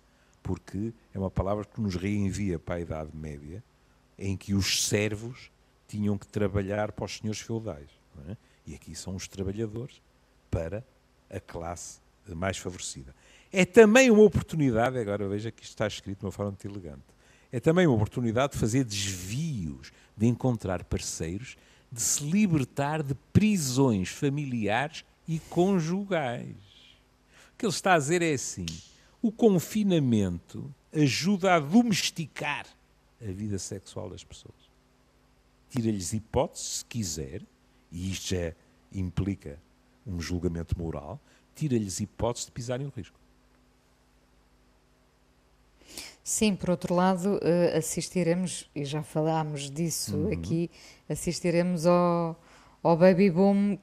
[0.43, 3.63] porque é uma palavra que nos reenvia para a Idade Média,
[4.19, 5.51] em que os servos
[5.89, 7.89] tinham que trabalhar para os senhores feudais.
[8.29, 8.37] É?
[8.67, 10.01] E aqui são os trabalhadores
[10.51, 10.85] para
[11.31, 13.15] a classe mais favorecida.
[13.53, 17.03] É também uma oportunidade, agora veja que isto está escrito de uma forma muito elegante,
[17.51, 21.57] é também uma oportunidade de fazer desvios, de encontrar parceiros
[21.93, 26.57] de se libertar de prisões familiares e conjugais.
[27.53, 28.65] O que ele está a dizer é assim:
[29.21, 32.67] o confinamento ajuda a domesticar
[33.21, 34.55] a vida sexual das pessoas.
[35.71, 37.43] Tira-lhes hipóteses, se quiser,
[37.91, 38.53] e isto já
[38.93, 39.59] implica
[40.07, 41.21] um julgamento moral,
[41.55, 43.19] tira-lhes hipóteses de pisarem o risco.
[46.23, 50.33] Sim, por outro lado, uh, assistiremos, e já falámos disso uhum.
[50.33, 50.71] aqui,
[51.09, 52.41] assistiremos ao,
[52.83, 53.79] ao baby boom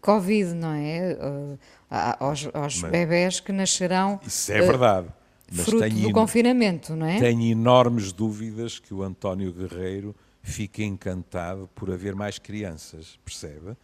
[0.00, 1.14] Covid, não é?
[1.14, 4.20] Uh, aos aos bebés que nascerão.
[4.26, 5.08] Isso é verdade.
[5.50, 7.18] Mas Fruto tenho, do confinamento, não é?
[7.18, 13.76] Tenho enormes dúvidas que o António Guerreiro fique encantado por haver mais crianças, percebe?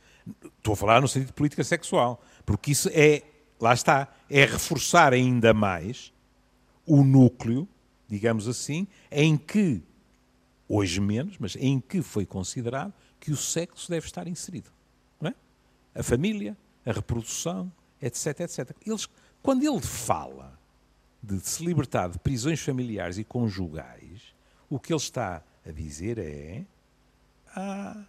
[0.59, 3.23] Estou a falar no sentido de política sexual, porque isso é,
[3.61, 6.13] lá está, é reforçar ainda mais
[6.87, 7.67] o núcleo,
[8.09, 9.83] digamos assim, em que,
[10.69, 14.71] hoje menos, mas em que foi considerado que o sexo deve estar inserido.
[15.21, 15.35] Não é?
[15.95, 18.71] A família, a reprodução, etc, etc.
[18.87, 19.09] Eles,
[19.43, 20.54] quando ele fala
[21.25, 24.35] de se libertar de prisões familiares e conjugais,
[24.69, 26.63] o que ele está a dizer é
[27.57, 28.05] há,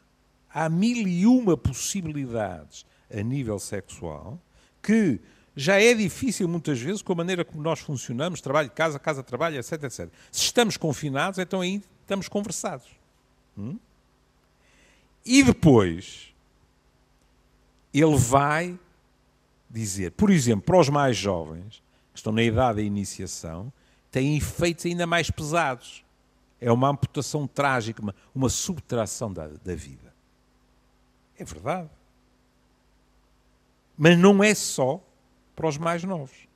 [0.54, 4.40] há mil e uma possibilidades a nível sexual
[4.82, 5.20] que
[5.56, 9.58] já é difícil muitas vezes com a maneira como nós funcionamos, trabalho, casa, casa, trabalho,
[9.58, 10.10] etc, etc.
[10.30, 12.90] Se estamos confinados, então aí estamos conversados.
[13.58, 13.80] Hum?
[15.26, 16.34] E depois,
[17.94, 18.78] ele vai
[19.70, 21.82] dizer, por exemplo, para os mais jovens,
[22.20, 23.72] estão na idade da iniciação,
[24.12, 26.04] têm efeitos ainda mais pesados.
[26.60, 30.14] É uma amputação trágica, uma, uma subtração da, da vida.
[31.38, 31.90] É verdade.
[33.98, 35.02] Mas não é só
[35.56, 36.48] para os mais novos.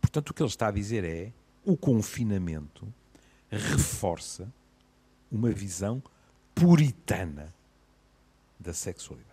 [0.00, 1.32] Portanto, o que ele está a dizer é
[1.64, 2.92] o confinamento
[3.50, 4.52] reforça
[5.30, 6.02] uma visão
[6.54, 7.54] puritana
[8.58, 9.30] da sexualidade.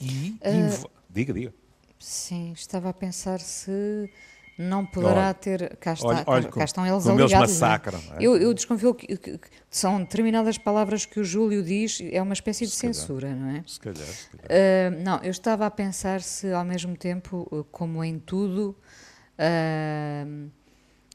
[0.00, 0.36] E.
[0.40, 1.54] Uh, diga, diga.
[2.02, 4.10] Sim, estava a pensar se
[4.58, 5.76] não poderá olha, ter.
[5.76, 7.32] Cá, está, olha, olha, cá estão eles aliados.
[7.32, 7.38] Eles é?
[7.38, 8.16] massacram, é?
[8.20, 12.32] eu, eu, desconfio que, que, que, são determinadas palavras que o Júlio diz, é uma
[12.32, 13.40] espécie de se censura, calhar.
[13.40, 13.64] não é?
[13.66, 14.06] Se calhar.
[14.06, 14.92] Se calhar.
[14.92, 18.76] Uh, não, eu estava a pensar se ao mesmo tempo, como em tudo,
[19.38, 20.50] uh,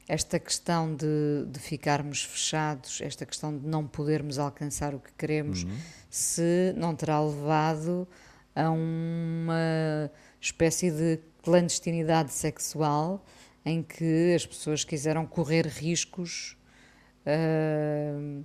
[0.08, 5.64] esta questão de, de, ficarmos fechados, esta questão de não podermos alcançar o que queremos,
[5.64, 5.76] uhum.
[6.08, 8.08] se não terá levado
[8.56, 13.24] a uma espécie de clandestinidade sexual
[13.64, 16.56] em que as pessoas quiseram correr riscos.
[17.26, 18.44] Uh,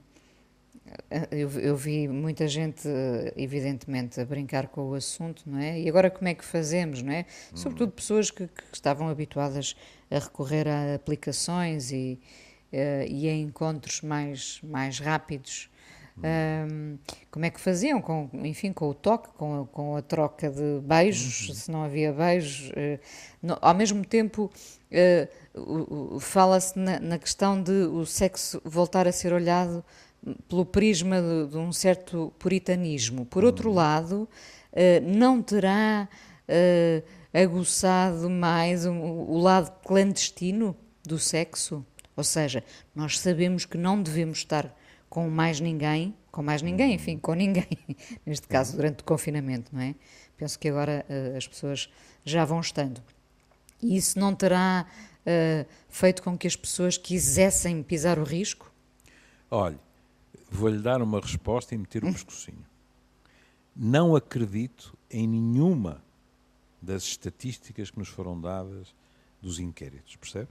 [1.32, 2.88] eu, eu, vi muita gente,
[3.36, 5.79] evidentemente, a brincar com o assunto, não é?
[5.79, 7.25] E agora como é que fazemos, não é?
[7.51, 7.58] Hum.
[7.58, 9.75] Sobretudo pessoas que, que, estavam habituadas
[10.12, 12.19] a recorrer a aplicações e,
[12.73, 15.69] uh, e a encontros mais, mais rápidos
[16.17, 16.97] um,
[17.32, 18.02] como é que faziam?
[18.02, 21.56] Com, enfim, com o toque, com a, com a troca de beijos, uhum.
[21.56, 22.69] se não havia beijos.
[22.69, 22.99] Uh,
[23.41, 24.52] no, ao mesmo tempo,
[25.56, 29.84] uh, fala-se na, na, questão de o sexo voltar a ser olhado
[30.47, 33.26] pelo prisma de, de um certo puritanismo.
[33.26, 33.76] Por outro uhum.
[33.76, 34.30] lado,
[34.71, 36.08] uh, não terá
[37.34, 41.84] aguçado mais o, o lado clandestino do sexo?
[42.15, 44.71] Ou seja, nós sabemos que não devemos estar
[45.13, 46.95] com mais ninguém, com mais ninguém, uhum.
[46.95, 47.67] enfim, com ninguém,
[48.26, 48.78] neste caso uhum.
[48.78, 49.93] durante o confinamento, não é?
[50.36, 51.88] Penso que agora uh, as pessoas
[52.26, 52.99] já vão estando.
[53.80, 58.73] E isso não terá uh, feito com que as pessoas quisessem pisar o risco?
[59.52, 59.78] Olhe,
[60.49, 62.65] vou-lhe dar uma resposta e meter o um pescocinho.
[63.76, 66.04] Não acredito em nenhuma
[66.82, 68.95] das estatísticas que nos foram dadas
[69.39, 70.49] dos inquéritos, percebe?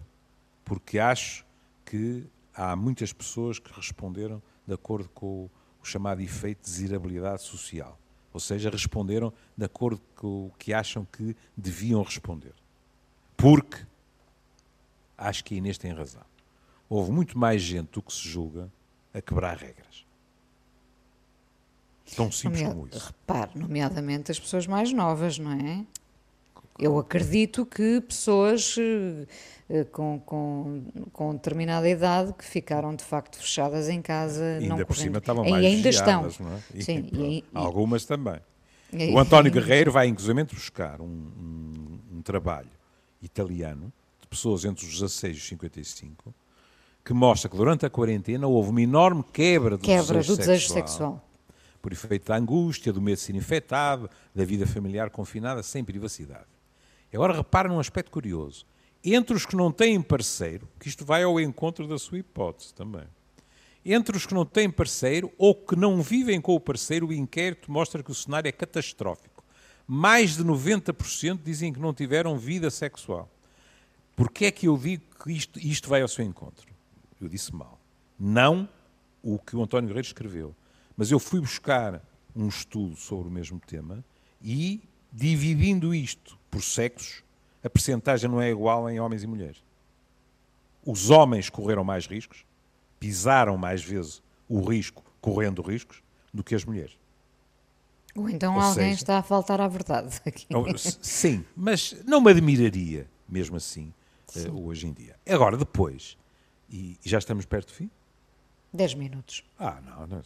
[0.65, 1.45] Porque acho
[1.85, 5.49] que há muitas pessoas que responderam de acordo com
[5.81, 7.99] o chamado efeito de desirabilidade social.
[8.33, 12.55] Ou seja, responderam de acordo com o que acham que deviam responder.
[13.37, 13.85] Porque,
[15.19, 16.23] acho que a Inês tem razão,
[16.89, 18.73] houve muito mais gente do que se julga
[19.13, 20.07] a quebrar regras.
[22.17, 23.07] Tão simples como isso.
[23.07, 25.87] Repare, nomeadamente as pessoas mais novas, não é?
[26.79, 29.27] Eu acredito que pessoas eh,
[29.69, 30.83] eh, com, com,
[31.13, 34.43] com determinada idade que ficaram de facto fechadas em casa.
[34.43, 36.29] E ainda não por cima estavam mais e ainda estão.
[36.41, 36.61] Não é?
[36.75, 38.41] e, Sim, e, algumas também.
[39.13, 42.71] o António Guerreiro vai inclusive buscar um, um, um, trabalho
[43.21, 46.35] italiano de pessoas entre os 16 e os 55
[47.05, 50.69] que mostra que durante a quarentena houve uma enorme quebra do, quebra desejo, do desejo
[50.69, 51.29] sexual, sexual.
[51.81, 56.52] Por efeito da angústia, do medo de ser infectado, da vida familiar confinada, sem privacidade.
[57.13, 58.67] Agora repara num aspecto curioso
[59.05, 63.05] entre os que não têm parceiro, que isto vai ao encontro da sua hipótese também.
[63.85, 67.71] Entre os que não têm parceiro ou que não vivem com o parceiro, o inquérito
[67.71, 69.45] mostra que o cenário é catastrófico.
[69.89, 73.29] Mais de 90% dizem que não tiveram vida sexual.
[74.15, 76.73] Porquê é que eu digo que isto, isto vai ao seu encontro?
[77.21, 77.81] Eu disse mal.
[78.19, 78.69] Não
[79.21, 80.55] o que o António Guerreiro escreveu.
[80.97, 82.01] Mas eu fui buscar
[82.37, 84.05] um estudo sobre o mesmo tema
[84.41, 84.81] e,
[85.13, 87.25] dividindo isto por sexos,
[87.65, 89.65] a percentagem não é igual em homens e mulheres.
[90.85, 92.45] Os homens correram mais riscos,
[93.01, 96.99] pisaram mais vezes o risco, correndo riscos, do que as mulheres.
[98.15, 100.47] Ou então Ou alguém seja, está a faltar à verdade aqui.
[101.01, 103.93] Sim, mas não me admiraria, mesmo assim,
[104.37, 105.17] uh, hoje em dia.
[105.27, 106.19] Agora, depois,
[106.71, 107.91] e, já estamos perto do fim?
[108.71, 109.43] Dez minutos.
[109.59, 110.23] Ah, não, não.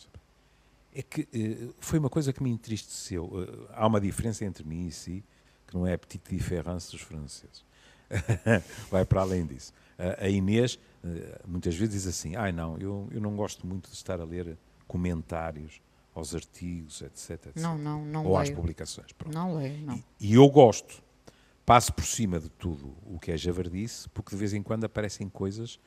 [0.93, 3.27] É que uh, foi uma coisa que me entristeceu.
[3.27, 5.25] Uh, há uma diferença entre mim e si,
[5.67, 7.65] que não é a petite différence dos franceses.
[8.91, 9.73] Vai para além disso.
[10.19, 10.79] a Inês
[11.47, 14.25] muitas vezes diz assim: ai ah, não, eu, eu não gosto muito de estar a
[14.25, 15.81] ler comentários
[16.15, 17.31] aos artigos, etc.
[17.31, 17.57] etc.
[17.57, 18.43] Não, não, não Ou leio.
[18.43, 19.13] às publicações.
[19.13, 19.35] Pronto.
[19.35, 19.97] Não leio, não.
[19.97, 21.05] E, e, eu gosto.
[21.65, 25.29] Passo por cima de tudo o que é javardice, porque de vez em quando aparecem
[25.29, 25.81] coisas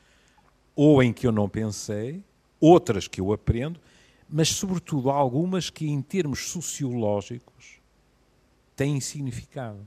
[0.76, 2.22] ou em que eu não pensei,
[2.60, 3.80] outras que eu aprendo,
[4.28, 7.79] mas sobretudo algumas que em termos sociológicos
[8.80, 9.78] têm significado.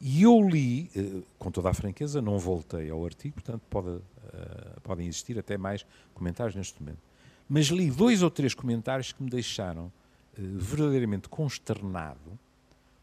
[0.00, 4.80] E eu li, eh, com toda a franqueza, não voltei ao artigo, portanto pode, uh,
[4.82, 7.08] podem existir até mais comentários neste momento
[7.48, 9.92] mas li dois ou três comentários que me deixaram uh,
[10.36, 12.38] verdadeiramente consternado.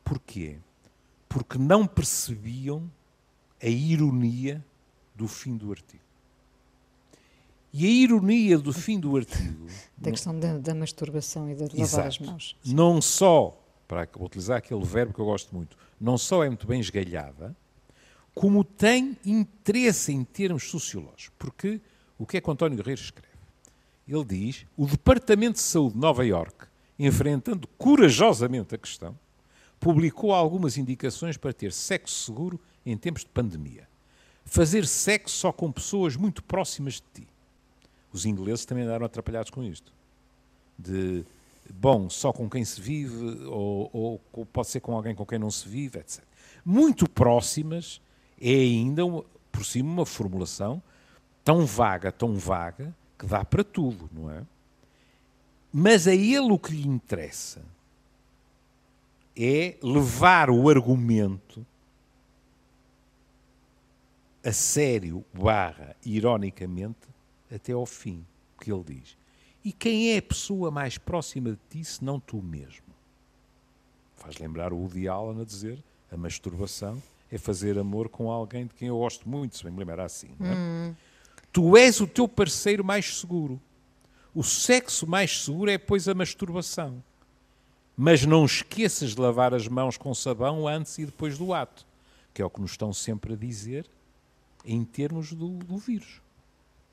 [0.03, 0.57] Porquê?
[1.27, 2.89] Porque não percebiam
[3.61, 4.63] a ironia
[5.15, 6.03] do fim do artigo.
[7.73, 9.67] E a ironia do fim do artigo.
[9.97, 12.55] Da questão da, da masturbação e de lavar as mãos.
[12.63, 16.79] Não só, para utilizar aquele verbo que eu gosto muito, não só é muito bem
[16.79, 17.55] esgalhada,
[18.33, 21.31] como tem interesse em termos sociológicos.
[21.37, 21.79] Porque
[22.17, 23.35] o que é que António Guerreiro escreve?
[24.07, 26.67] ele diz: o Departamento de Saúde de Nova Iorque,
[26.97, 29.17] enfrentando corajosamente a questão,
[29.79, 33.87] publicou algumas indicações para ter sexo seguro em tempos de pandemia.
[34.45, 37.27] Fazer sexo só com pessoas muito próximas de ti.
[38.13, 39.91] Os ingleses também andaram atrapalhados com isto.
[40.77, 41.25] De,
[41.73, 43.89] bom, só com quem se vive, ou,
[44.31, 46.23] ou pode ser com alguém com quem não se vive, etc.
[46.63, 48.01] Muito próximas
[48.39, 49.03] é ainda,
[49.51, 50.81] por cima, uma formulação
[51.43, 54.43] tão vaga, tão vaga, que dá para tudo, não é?
[55.71, 57.61] Mas a ele o que lhe interessa
[59.37, 61.65] é levar o argumento
[64.43, 67.07] a sério, barra, ironicamente,
[67.53, 68.25] até ao fim,
[68.59, 69.17] que ele diz.
[69.65, 72.85] E quem é a pessoa mais próxima de ti, se não tu mesmo?
[74.15, 77.01] Faz lembrar o Woody Allen a dizer a masturbação
[77.31, 80.29] é fazer amor com alguém de quem eu gosto muito, se bem me lembrar assim.
[80.39, 80.53] É?
[80.53, 80.95] Hum.
[81.51, 83.59] Tu és o teu parceiro mais seguro.
[84.33, 87.03] O sexo mais seguro é, pois, a masturbação.
[87.97, 91.85] Mas não esqueças de lavar as mãos com sabão antes e depois do ato,
[92.33, 93.89] que é o que nos estão sempre a dizer
[94.63, 96.21] em termos do, do vírus.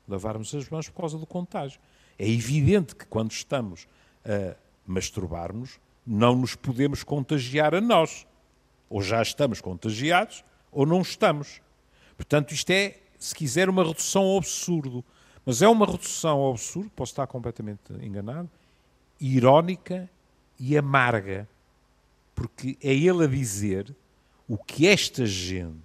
[0.07, 1.79] Lavarmos as mãos por causa do contágio.
[2.17, 3.87] É evidente que quando estamos
[4.25, 8.27] a masturbarmos, não nos podemos contagiar a nós.
[8.89, 11.61] Ou já estamos contagiados, ou não estamos.
[12.15, 15.03] Portanto, isto é se quiser, uma redução ao absurdo.
[15.45, 18.49] Mas é uma redução ao absurdo, posso estar completamente enganado,
[19.19, 20.09] irónica
[20.59, 21.47] e amarga.
[22.35, 23.95] Porque é ele a dizer
[24.47, 25.77] o que esta gente,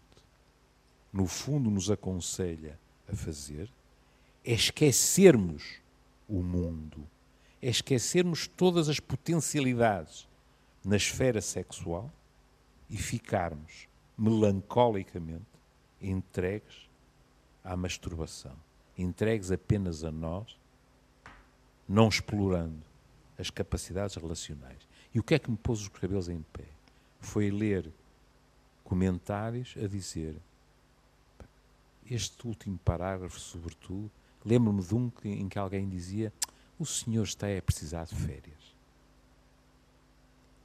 [1.13, 2.79] no fundo, nos aconselha
[3.11, 3.69] a fazer
[4.45, 5.81] é esquecermos
[6.29, 7.09] o mundo,
[7.61, 10.29] é esquecermos todas as potencialidades
[10.85, 12.11] na esfera sexual
[12.89, 15.47] e ficarmos melancolicamente
[16.01, 16.89] entregues
[17.65, 18.57] à masturbação,
[18.97, 20.59] entregues apenas a nós,
[21.89, 22.83] não explorando
[23.39, 24.87] as capacidades relacionais.
[25.15, 26.65] E o que é que me pôs os cabelos em pé?
[27.21, 27.91] Foi ler
[28.85, 30.37] comentários a dizer
[32.11, 34.11] este último parágrafo, sobretudo,
[34.49, 36.33] lembro-me de um em que alguém dizia
[36.79, 38.75] o senhor está a precisar de férias.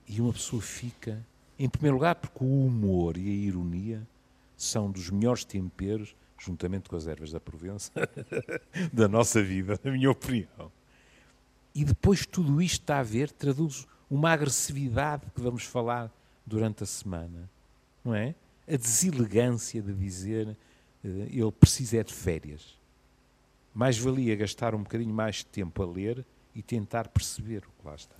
[0.07, 1.25] E uma pessoa fica,
[1.57, 4.07] em primeiro lugar, porque o humor e a ironia
[4.55, 7.91] são dos melhores temperos juntamente com as ervas da Provença,
[8.91, 10.71] da nossa vida, na minha opinião.
[11.73, 16.11] E depois tudo isto está a ver, traduz uma agressividade que vamos falar
[16.45, 17.49] durante a semana,
[18.03, 18.35] não é?
[18.67, 20.57] A deselegância de dizer uh,
[21.03, 22.77] ele precisa é de férias.
[23.73, 27.87] Mais valia gastar um bocadinho mais de tempo a ler e tentar perceber o que
[27.87, 28.15] lá está.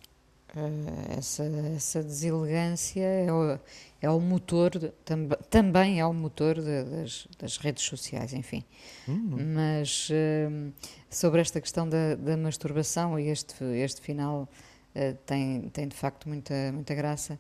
[0.56, 1.43] Uh, essa,
[1.76, 3.60] essa deselegância é o,
[3.99, 4.72] é o motor,
[5.04, 8.64] tam, também é o motor de, das, das, redes sociais, enfim.
[9.08, 9.54] Uhum.
[9.56, 10.72] Mas uh,
[11.10, 14.47] sobre esta questão da, da, masturbação, e este, este final
[14.95, 17.39] uh, tem, tem de facto muita, muita graça,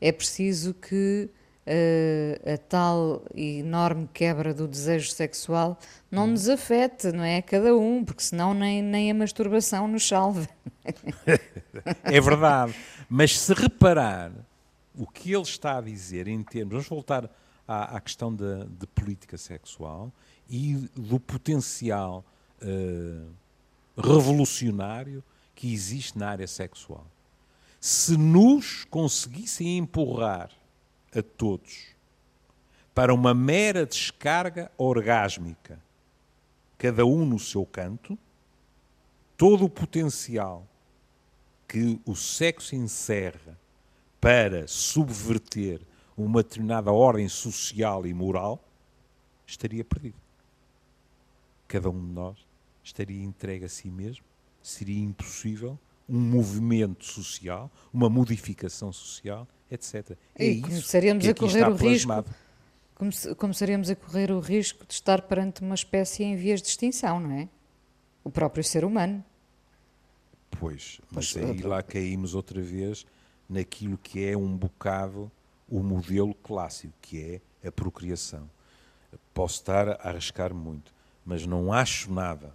[0.00, 1.30] é preciso que
[1.66, 5.78] a tal enorme quebra do desejo sexual
[6.10, 7.38] não nos afete, não é?
[7.38, 10.46] A cada um, porque senão nem, nem a masturbação nos salva.
[12.04, 12.74] é verdade.
[13.08, 14.30] Mas se reparar
[14.96, 16.72] o que ele está a dizer em termos.
[16.72, 17.30] Vamos voltar
[17.66, 20.12] à, à questão de, de, política sexual
[20.48, 22.24] e do potencial
[22.62, 23.30] uh,
[23.96, 25.22] revolucionário
[25.54, 27.06] que existe na área sexual.
[27.80, 30.50] Se nos conseguissem empurrar
[31.14, 31.94] a todos
[32.94, 35.82] para uma mera descarga orgásmica,
[36.78, 38.16] cada um no seu canto,
[39.36, 40.66] todo o potencial
[41.66, 43.58] que o sexo encerra
[44.20, 45.80] para subverter
[46.16, 48.62] uma determinada ordem social e moral
[49.44, 50.16] estaria perdido.
[51.66, 52.46] Cada um de nós
[52.82, 54.24] estaria entregue a si mesmo,
[54.62, 55.76] seria impossível
[56.08, 60.16] um movimento social, uma modificação social, etc.
[60.34, 62.12] É e começaríamos a correr o risco.
[62.12, 67.48] A correr o risco de estar perante uma espécie em vias de extinção, não é?
[68.22, 69.22] O próprio ser humano.
[70.58, 73.04] Pois, mas pois, aí lá caímos outra vez
[73.48, 75.30] naquilo que é um bocado
[75.68, 78.48] o modelo clássico, que é a procriação.
[79.32, 80.92] Posso estar a arriscar muito,
[81.24, 82.54] mas não acho nada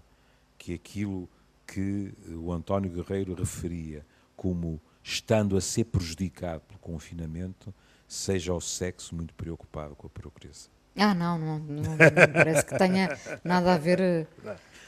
[0.57, 1.27] que aquilo
[1.67, 4.05] que o António Guerreiro referia
[4.35, 4.79] como
[5.09, 7.73] estando a ser prejudicado pelo confinamento,
[8.07, 10.71] seja o sexo muito preocupado com a procriação.
[10.95, 11.97] Ah, não, não, não, não
[12.33, 14.27] parece que tenha nada a ver eh,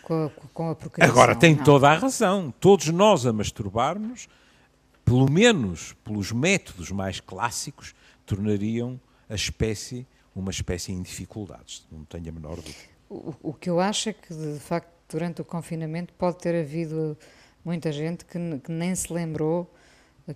[0.01, 1.13] com a, com a procriação.
[1.13, 1.63] Agora, tem não.
[1.63, 2.53] toda a razão.
[2.59, 4.27] Todos nós a masturbarmos,
[5.05, 7.93] pelo menos pelos métodos mais clássicos,
[8.25, 8.99] tornariam
[9.29, 10.05] a espécie
[10.35, 12.77] uma espécie em dificuldades, não tenho a menor dúvida.
[13.09, 17.17] O, o que eu acho é que, de facto, durante o confinamento pode ter havido
[17.65, 19.69] muita gente que, que nem se lembrou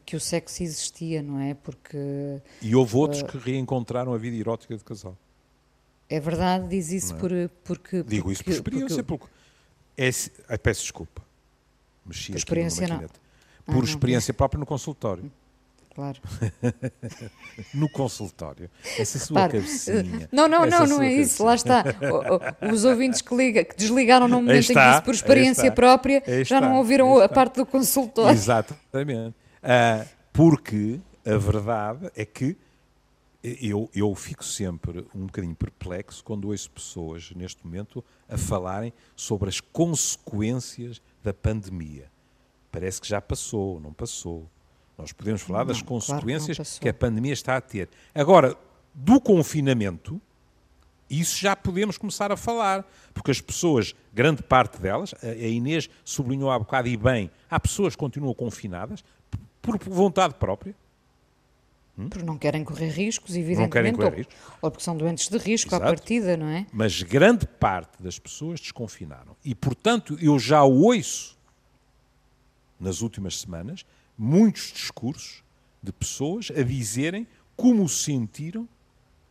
[0.06, 1.54] que o sexo existia, não é?
[1.54, 5.18] Porque e houve outros uh, que reencontraram a vida erótica de casal.
[6.10, 7.18] É verdade, diz isso é?
[7.18, 7.32] por,
[7.64, 11.22] porque digo porque, isso por experiência, porque, porque é, peço desculpa,
[12.06, 13.04] mexi por experiência não.
[13.66, 14.38] Por ah, experiência não.
[14.38, 15.32] própria no consultório.
[15.96, 16.20] Claro.
[17.74, 18.70] no consultório.
[19.00, 20.30] Essa sua Repare, cabecinha.
[20.30, 21.22] Não, não, não, não é cabecinha.
[21.22, 21.44] isso.
[21.44, 21.86] Lá está.
[22.72, 26.22] Os ouvintes que, liga, que desligaram no momento está, em que disse por experiência própria
[26.44, 28.34] já não ouviram a parte do consultório.
[28.34, 29.34] Exatamente.
[29.66, 32.56] Uh, porque a verdade é que
[33.62, 39.50] eu, eu fico sempre um bocadinho perplexo quando ouço pessoas, neste momento, a falarem sobre
[39.50, 42.12] as consequências da pandemia.
[42.72, 44.50] Parece que já passou, não passou.
[44.98, 47.90] Nós podemos falar não, das consequências claro que, que a pandemia está a ter.
[48.14, 48.58] Agora,
[48.94, 50.20] do confinamento,
[51.10, 56.50] isso já podemos começar a falar, porque as pessoas, grande parte delas, a Inês sublinhou
[56.50, 59.04] há bocado e bem, há pessoas que continuam confinadas
[59.66, 60.76] por vontade própria.
[61.98, 62.10] Hum?
[62.10, 64.36] Porque não querem correr riscos, evidentemente, não querem correr ou, riscos.
[64.62, 65.84] ou porque são doentes de risco Exato.
[65.84, 66.66] à partida, não é?
[66.72, 69.36] Mas grande parte das pessoas desconfinaram.
[69.44, 71.38] E, portanto, eu já ouço,
[72.80, 73.86] nas últimas semanas,
[74.18, 75.42] muitos discursos
[75.82, 78.68] de pessoas a dizerem como sentiram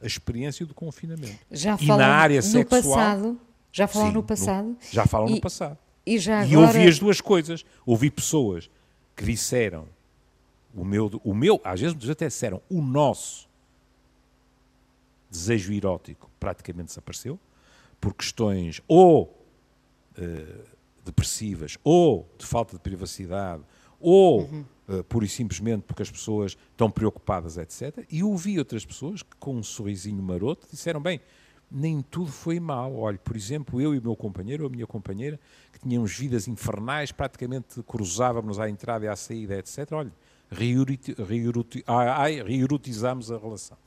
[0.01, 1.39] a experiência do confinamento.
[1.51, 3.41] Já falam e na área no sexual, passado,
[3.73, 4.67] já falam sim, no passado.
[4.69, 5.79] No, já falam e, no passado.
[6.07, 7.65] E, já e ouvi as duas coisas.
[7.85, 8.71] Ouvi pessoas
[9.17, 9.87] que disseram
[10.75, 13.49] o meu, o meu, às vezes até disseram o nosso
[15.31, 17.39] desejo erótico praticamente desapareceu
[18.01, 19.25] por questões ou
[20.19, 20.65] uh,
[21.05, 23.63] depressivas ou de falta de privacidade
[24.01, 28.05] ou uhum uh, pura e simplesmente porque as pessoas estão preocupadas, etc.
[28.11, 31.21] E ouvi outras pessoas que, com um sorrisinho maroto, disseram: bem,
[31.71, 32.95] nem tudo foi mal.
[32.97, 35.39] Olha, por exemplo, eu e o meu companheiro, ou a minha companheira,
[35.73, 39.93] que tínhamos vidas infernais, praticamente cruzávamos à entrada e à saída, etc.
[39.93, 40.13] Olha,
[40.51, 43.79] reerotizámos a relação.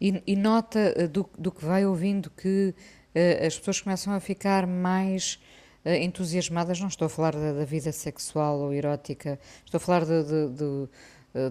[0.00, 2.74] E, e nota eh, do, do, que vai ouvindo que
[3.14, 5.38] uh, as pessoas começam a ficar mais
[5.84, 10.06] uh, entusiasmadas, não estou a falar da, da, vida sexual ou erótica, estou a falar
[10.06, 10.88] de, de, de,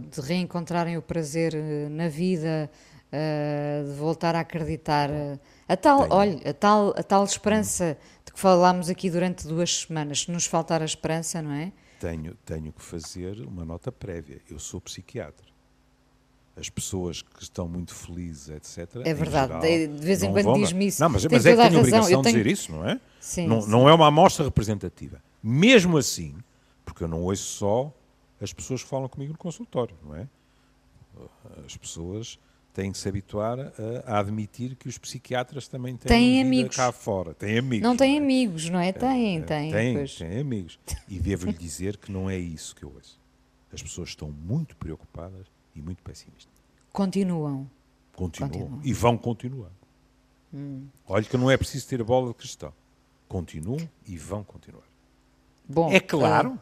[0.10, 1.54] de reencontrarem o prazer
[1.92, 2.72] na vida,
[3.14, 5.12] uh, de voltar a acreditar.
[5.68, 10.22] A tal, olha, a tal, a tal esperança de que falámos aqui durante duas semanas,
[10.22, 11.72] se nos faltar a esperança, não é?
[12.00, 14.42] Tenho, tenho que fazer uma nota prévia.
[14.50, 15.50] Eu sou psiquiatra
[16.60, 18.98] as pessoas que estão muito felizes, etc.
[19.06, 21.02] É verdade, geral, de vez em quando diz-me isso.
[21.02, 23.00] Não, mas, mas é que tenho a obrigação de dizer isso, não é?
[23.20, 23.70] Sim, não, sim.
[23.70, 25.22] não é uma amostra representativa.
[25.42, 26.36] Mesmo assim,
[26.84, 27.94] porque eu não ouço só
[28.42, 30.28] as pessoas que falam comigo no consultório, não é?
[31.66, 32.38] As pessoas
[32.80, 36.94] têm que se habituar a, a admitir que os psiquiatras também têm, têm amigos cá
[36.94, 37.34] fora.
[37.34, 37.84] Têm amigos.
[37.84, 38.24] Não têm não é?
[38.24, 38.94] amigos, não é?
[38.94, 39.72] Têm, é, têm.
[39.72, 40.80] Têm, têm amigos.
[41.08, 43.20] E devo-lhe dizer que não é isso que eu ouço.
[43.74, 46.54] As pessoas estão muito preocupadas e muito pessimistas.
[46.94, 47.70] Continuam.
[48.16, 48.50] Continuam.
[48.50, 48.82] Continuam.
[48.84, 49.72] E vão continuar.
[50.54, 50.88] Hum.
[51.06, 52.74] Olha que não é preciso ter a bola de cristal.
[53.28, 53.78] Continuam
[54.08, 54.88] e vão continuar.
[55.68, 56.60] Bom, é claro é...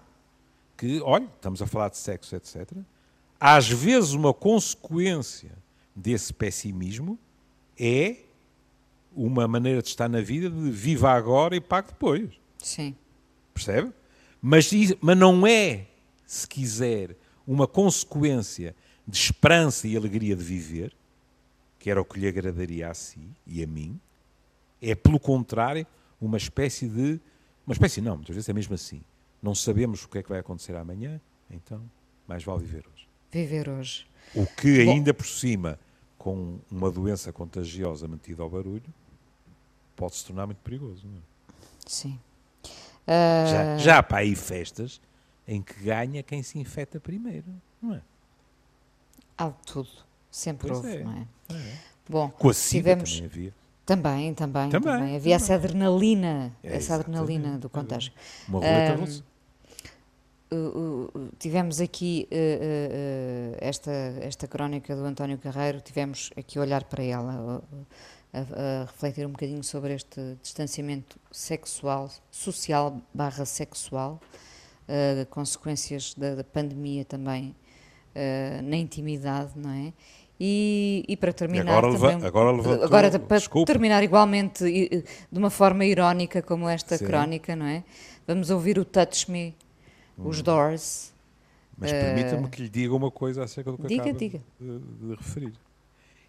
[0.77, 2.71] que, olha, estamos a falar de sexo, etc.
[3.39, 5.51] Às vezes uma consequência
[5.97, 7.17] desse pessimismo
[7.77, 8.17] é
[9.15, 12.29] uma maneira de estar na vida de viva agora e pague depois.
[12.59, 12.95] Sim.
[13.51, 13.91] Percebe?
[14.39, 14.69] Mas,
[15.01, 15.87] mas não é,
[16.23, 17.17] se quiser,
[17.47, 18.75] uma consequência
[19.07, 20.95] de esperança e alegria de viver,
[21.79, 23.99] que era o que lhe agradaria a si e a mim,
[24.79, 25.87] é, pelo contrário,
[26.21, 27.19] uma espécie de.
[27.65, 29.01] Uma espécie não, muitas vezes é mesmo assim.
[29.41, 31.19] Não sabemos o que é que vai acontecer amanhã,
[31.49, 31.81] então
[32.27, 33.07] mais vale viver hoje.
[33.31, 34.07] Viver hoje.
[34.35, 35.79] O que ainda Bom, por cima,
[36.27, 38.93] com uma doença contagiosa mantida ao barulho,
[39.95, 41.07] pode se tornar muito perigoso.
[41.07, 41.21] Não é?
[41.85, 42.19] Sim.
[43.07, 43.49] Uh...
[43.49, 44.99] Já, já para aí festas
[45.47, 47.45] em que ganha quem se infecta primeiro,
[47.81, 48.01] não é?
[49.37, 49.87] Há tudo.
[50.29, 51.03] Sempre pois houve, é.
[51.05, 51.27] não é?
[51.53, 51.77] é?
[52.09, 53.13] Bom, Com a SIDA tivemos...
[53.13, 53.53] também havia.
[53.85, 55.15] Também, também, também, também.
[55.15, 55.33] Havia também.
[55.33, 58.11] essa adrenalina, é, essa adrenalina do contágio.
[58.49, 59.23] Uma roleta um, russa.
[60.49, 63.91] Uh, uh, tivemos aqui uh, esta,
[64.21, 67.61] esta crónica do António Carreiro, tivemos aqui a olhar para ela,
[68.33, 74.21] a, a, refletir um bocadinho sobre este distanciamento sexual, social barra sexual,
[75.29, 77.53] consequências da, da, pandemia também
[78.63, 79.91] na intimidade, não é?
[80.39, 83.65] E, e, para terminar e agora, também, agora, levantou, agora para desculpa.
[83.65, 87.05] terminar igualmente de uma forma irónica como esta Sim.
[87.05, 87.83] crónica, não é?
[88.25, 89.53] Vamos ouvir o Touch Me.
[90.17, 91.13] Os Doors.
[91.77, 94.41] Mas permita-me que lhe diga uma coisa acerca do que diga, acaba diga.
[94.59, 95.53] De, de, referir.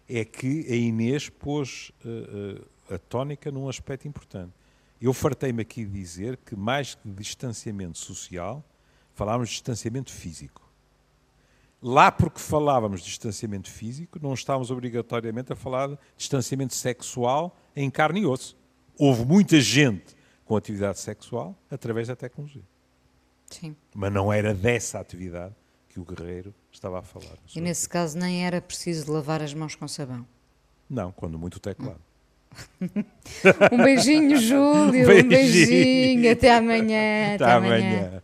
[0.07, 4.53] É que a Inês pôs uh, uh, a tónica num aspecto importante.
[5.01, 8.63] Eu fartei-me aqui de dizer que mais que distanciamento social,
[9.15, 10.69] falámos de distanciamento físico.
[11.81, 17.89] Lá, porque falávamos de distanciamento físico, não estávamos obrigatoriamente a falar de distanciamento sexual em
[17.89, 18.57] carne e osso.
[18.97, 22.63] Houve muita gente com atividade sexual através da tecnologia.
[23.49, 23.75] Sim.
[23.95, 25.55] Mas não era dessa atividade
[25.89, 27.37] que o guerreiro estava a falar.
[27.55, 30.25] E nesse caso nem era preciso lavar as mãos com sabão?
[30.89, 31.99] Não, quando muito teclado.
[33.71, 35.03] um beijinho, Júlio.
[35.03, 35.25] Um beijinho.
[35.25, 36.31] Um beijinho.
[36.31, 37.35] Até amanhã.
[37.35, 37.75] Até, até amanhã.
[37.75, 38.23] amanhã.